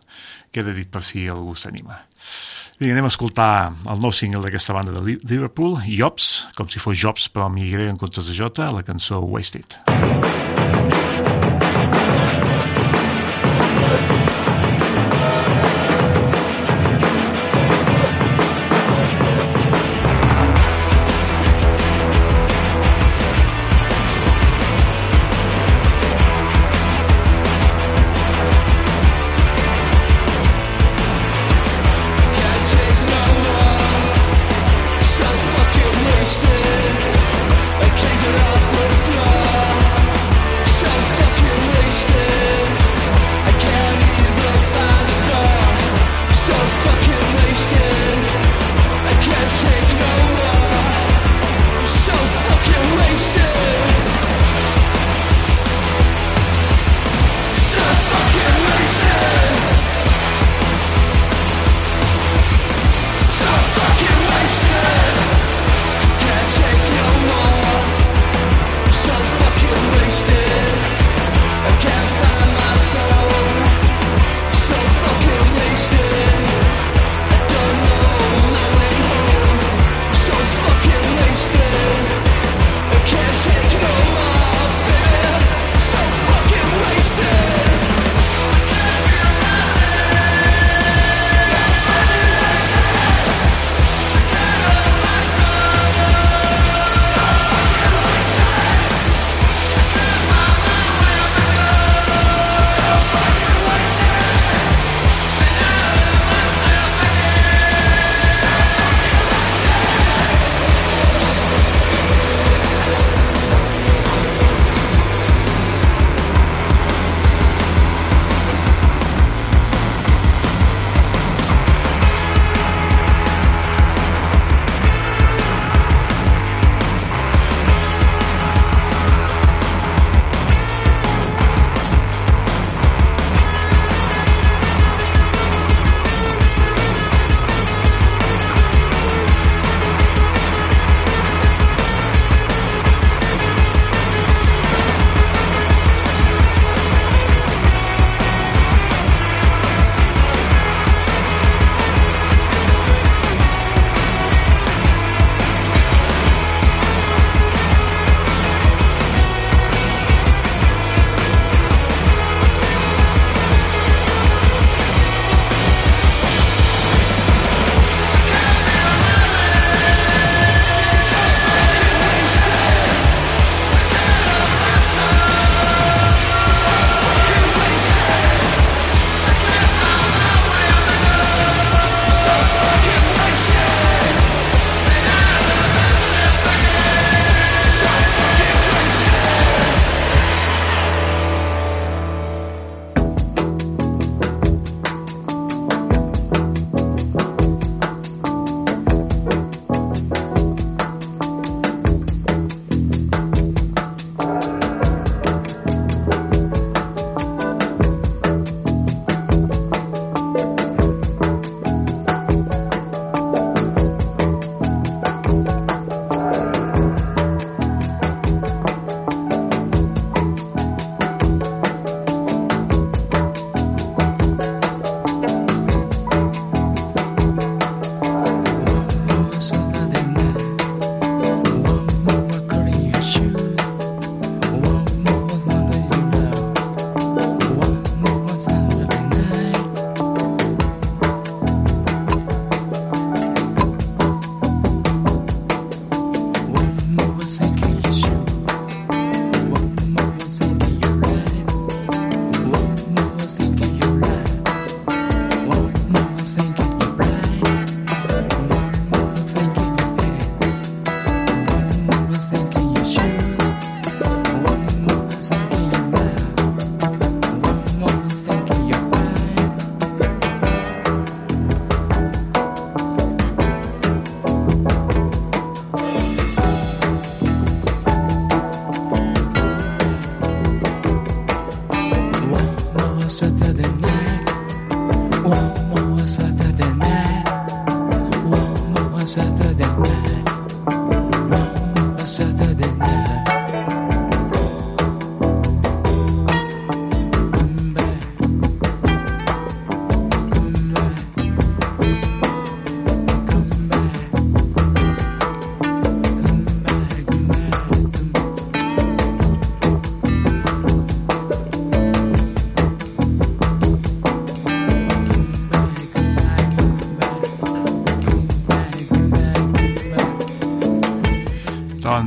Queda 0.53 0.73
dit 0.73 0.89
per 0.91 1.03
si 1.03 1.27
algú 1.27 1.55
s'anima? 1.55 2.01
Vinga, 2.79 2.93
anem 2.95 3.09
a 3.09 3.13
escoltar 3.13 3.51
el 3.89 3.99
nou 3.99 4.13
single 4.15 4.43
d'aquesta 4.45 4.75
banda 4.77 4.93
de 4.95 5.17
Liverpool 5.23 5.79
Jobs, 5.87 6.47
com 6.55 6.69
si 6.69 6.79
fos 6.79 6.97
Jobs 6.99 7.27
però 7.33 7.49
amb 7.49 7.57
Y 7.59 7.89
en 7.89 7.97
comptes 7.97 8.27
de 8.27 8.37
J, 8.37 8.71
la 8.71 8.83
cançó 8.83 9.19
Wasted. 9.19 9.79
so 11.19 11.38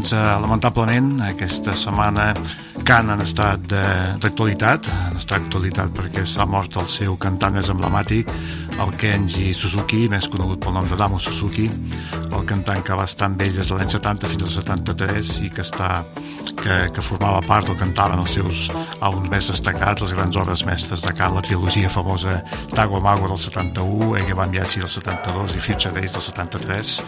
Doncs, 0.03 0.13
eh, 0.19 0.41
lamentablement, 0.43 1.21
aquesta 1.23 1.77
setmana 1.79 2.33
Can 2.83 3.09
han 3.11 3.21
estat 3.21 3.61
de- 3.71 4.15
d'actualitat, 4.19 4.87
han 4.91 5.17
estat 5.17 5.43
d'actualitat 5.43 5.93
perquè 5.95 6.27
s'ha 6.27 6.45
mort 6.45 6.75
el 6.77 6.89
seu 6.89 7.15
cantant 7.17 7.55
més 7.55 7.69
emblemàtic, 7.71 8.27
el 8.81 8.91
Kenji 8.99 9.55
Suzuki, 9.55 10.09
més 10.09 10.27
conegut 10.27 10.59
pel 10.59 10.73
nom 10.73 10.89
de 10.89 10.97
Damo 10.97 11.21
Suzuki, 11.21 11.71
el 12.33 12.45
cantant 12.45 12.83
que 12.83 12.93
va 12.97 13.05
estar 13.05 13.27
amb 13.27 13.41
ells 13.43 13.55
des 13.55 13.69
de 13.69 13.75
l'any 13.77 13.89
70 13.89 14.27
fins 14.27 14.43
al 14.43 14.49
73 14.49 15.41
i 15.45 15.51
que 15.51 15.63
està 15.63 16.03
que, 16.57 16.91
que 16.93 17.01
formava 17.01 17.41
part 17.47 17.69
o 17.69 17.77
cantava 17.77 18.15
en 18.15 18.21
els 18.21 18.31
seus 18.35 18.71
àlbums 19.01 19.31
més 19.31 19.47
destacats, 19.49 20.03
les 20.03 20.13
grans 20.15 20.37
obres 20.37 20.65
mestres 20.67 21.01
de 21.03 21.13
Can, 21.13 21.35
la 21.37 21.43
trilogia 21.43 21.89
famosa 21.89 22.43
Tago 22.75 23.01
Mago 23.01 23.29
del 23.29 23.39
71, 23.39 24.17
Ege 24.17 24.35
Bambiachi 24.35 24.81
del 24.81 24.89
72 24.89 25.55
i 25.55 25.61
Future 25.61 25.95
Days 25.95 26.13
del 26.13 26.23
73. 26.23 27.03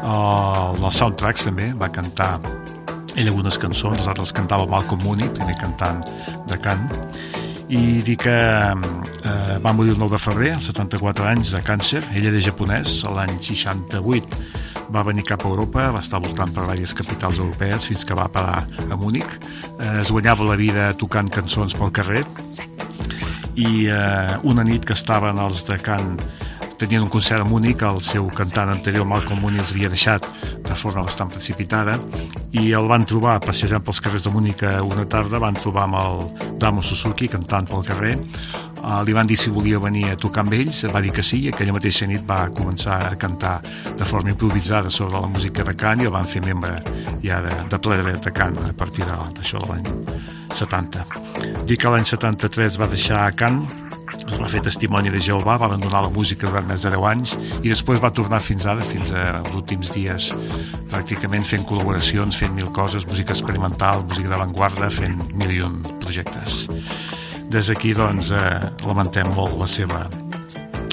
Uh, 0.00 0.76
els 0.80 0.96
soundtracks 0.96 1.44
també 1.44 1.70
va 1.76 1.90
cantar 1.92 2.38
ell 3.18 3.28
algunes 3.28 3.58
cançons, 3.60 3.98
les 3.98 4.08
altres 4.08 4.32
cantava 4.32 4.66
Malcolm 4.70 5.02
Mooney, 5.04 5.28
primer 5.34 5.56
cantant 5.60 6.00
de 6.48 6.58
cant, 6.62 6.86
i 7.70 8.00
dir 8.02 8.16
que 8.18 8.34
eh, 8.34 9.58
va 9.62 9.72
morir 9.76 9.92
el 9.94 10.00
9 10.00 10.16
de 10.16 10.18
febrer, 10.18 10.50
als 10.56 10.66
74 10.72 11.28
anys 11.30 11.52
de 11.54 11.60
càncer. 11.62 12.00
Ell 12.18 12.26
era 12.32 12.40
japonès, 12.42 12.96
l'any 13.06 13.36
68 13.38 14.40
va 14.90 15.04
venir 15.06 15.22
cap 15.28 15.44
a 15.44 15.50
Europa, 15.50 15.86
va 15.94 16.02
estar 16.02 16.18
voltant 16.22 16.50
per 16.50 16.64
diverses 16.64 16.96
capitals 16.98 17.38
europees 17.38 17.86
fins 17.92 18.02
que 18.06 18.16
va 18.18 18.26
parar 18.32 18.64
a 18.66 18.98
Múnich. 18.98 19.38
Eh, 19.78 20.00
es 20.02 20.10
guanyava 20.10 20.48
la 20.48 20.58
vida 20.58 20.90
tocant 20.98 21.30
cançons 21.30 21.76
pel 21.78 21.94
carrer 21.94 22.24
i 23.54 23.86
eh, 23.86 24.36
una 24.50 24.66
nit 24.66 24.86
que 24.86 24.96
estaven 24.96 25.38
els 25.38 25.62
de 25.68 25.78
cant 25.78 26.16
tenien 26.80 27.02
un 27.02 27.10
concert 27.12 27.42
a 27.42 27.44
Múnich, 27.44 27.82
el 27.84 27.98
seu 28.00 28.24
cantant 28.32 28.70
anterior 28.72 29.04
Malcolm 29.04 29.42
Mooney 29.44 29.60
els 29.60 29.74
havia 29.74 29.90
deixat 29.92 30.24
de 30.64 30.76
forma 30.80 31.02
bastant 31.04 31.28
precipitada 31.28 31.98
i 32.56 32.70
el 32.72 32.88
van 32.88 33.04
trobar 33.04 33.34
passejant 33.44 33.84
pels 33.84 34.00
carrers 34.00 34.24
de 34.24 34.32
Múnich 34.32 34.64
una 34.86 35.04
tarda, 35.04 35.42
van 35.42 35.58
trobar 35.60 35.84
amb 35.84 35.98
el 36.00 36.56
Damo 36.62 36.80
Suzuki 36.80 37.28
cantant 37.28 37.68
pel 37.68 37.84
carrer 37.84 38.14
uh, 38.16 39.02
li 39.04 39.12
van 39.12 39.28
dir 39.28 39.36
si 39.36 39.52
volia 39.52 39.82
venir 39.82 40.06
a 40.08 40.16
tocar 40.16 40.46
amb 40.46 40.56
ells 40.56 40.80
va 40.88 41.04
dir 41.04 41.12
que 41.12 41.26
sí, 41.26 41.42
i 41.44 41.52
aquella 41.52 41.76
mateixa 41.76 42.08
nit 42.08 42.24
va 42.24 42.46
començar 42.48 42.96
a 43.10 43.12
cantar 43.20 43.58
de 43.98 44.08
forma 44.08 44.32
improvisada 44.32 44.88
sobre 44.88 45.20
la 45.20 45.28
música 45.28 45.66
de 45.68 45.76
Can 45.76 46.00
i 46.00 46.08
el 46.08 46.16
van 46.16 46.24
fer 46.24 46.40
membre 46.46 46.80
ja 47.20 47.42
de, 47.44 47.52
de 47.68 47.82
ple 47.84 48.00
dret 48.00 48.24
de 48.24 48.32
Can 48.32 48.56
a 48.64 48.72
partir 48.72 49.04
d'això 49.04 49.60
de 49.60 49.68
l'any 49.68 49.92
70 50.56 51.04
dir 51.68 51.76
que 51.76 51.92
l'any 51.92 52.08
73 52.08 52.80
va 52.80 52.88
deixar 52.88 53.28
Can 53.36 53.66
es 54.26 54.38
va 54.40 54.48
fer 54.50 54.60
testimoni 54.64 55.10
de 55.12 55.20
Jehovà, 55.22 55.56
va 55.60 55.68
abandonar 55.68 56.02
la 56.04 56.10
música 56.12 56.48
durant 56.48 56.66
més 56.68 56.84
de 56.84 56.92
10 56.92 57.06
anys 57.10 57.34
i 57.62 57.70
després 57.70 58.02
va 58.02 58.12
tornar 58.14 58.40
fins 58.44 58.66
ara, 58.68 58.84
fins 58.86 59.12
als 59.16 59.54
últims 59.56 59.90
dies 59.94 60.30
pràcticament 60.90 61.46
fent 61.46 61.66
col·laboracions, 61.68 62.36
fent 62.36 62.54
mil 62.56 62.70
coses, 62.76 63.06
música 63.08 63.34
experimental, 63.36 64.04
música 64.08 64.32
d'avantguarda, 64.32 64.90
fent 64.92 65.18
mil 65.34 65.54
i 65.54 65.62
un 65.66 65.80
projectes. 66.02 66.66
Des 67.50 67.66
d'aquí, 67.66 67.94
doncs, 67.98 68.30
eh, 68.30 68.60
lamentem 68.86 69.32
molt 69.34 69.58
la 69.58 69.66
seva, 69.66 70.04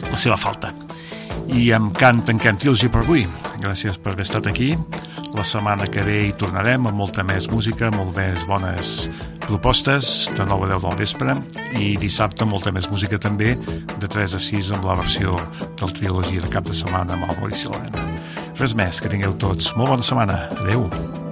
la 0.09 0.17
seva 0.17 0.37
falta. 0.37 0.73
I 1.47 1.71
amb 1.71 1.93
cant 1.97 2.23
tanquem 2.25 2.57
Trilogy 2.57 2.89
per 2.89 3.03
avui. 3.05 3.27
Gràcies 3.61 3.97
per 4.01 4.13
haver 4.13 4.25
estat 4.25 4.49
aquí. 4.49 4.73
La 5.35 5.45
setmana 5.45 5.87
que 5.87 6.01
ve 6.01 6.23
hi 6.25 6.33
tornarem 6.33 6.87
amb 6.89 6.97
molta 6.97 7.23
més 7.23 7.47
música, 7.51 7.91
molt 7.93 8.15
més 8.17 8.43
bones 8.49 9.09
propostes, 9.47 10.29
de 10.35 10.45
9 10.45 10.67
a 10.67 10.71
10 10.75 10.83
del 10.83 10.97
vespre, 10.99 11.35
i 11.79 11.95
dissabte 11.99 12.45
molta 12.45 12.73
més 12.75 12.89
música 12.91 13.19
també, 13.19 13.55
de 13.97 14.07
3 14.07 14.35
a 14.37 14.41
6 14.43 14.73
amb 14.77 14.89
la 14.89 14.97
versió 14.99 15.37
del 15.79 15.93
Trilogia 15.95 16.43
de 16.43 16.51
cap 16.51 16.67
de 16.67 16.75
setmana 16.77 17.15
amb 17.15 17.29
el 17.29 17.39
Maurici 17.39 17.71
Lorena. 17.71 18.09
Res 18.59 18.75
més, 18.75 18.99
que 19.01 19.11
tingueu 19.13 19.37
tots 19.39 19.71
molt 19.77 19.95
bona 19.95 20.05
setmana. 20.05 20.43
Adeu. 20.59 21.26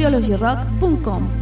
triologyrock.com. 0.00 1.39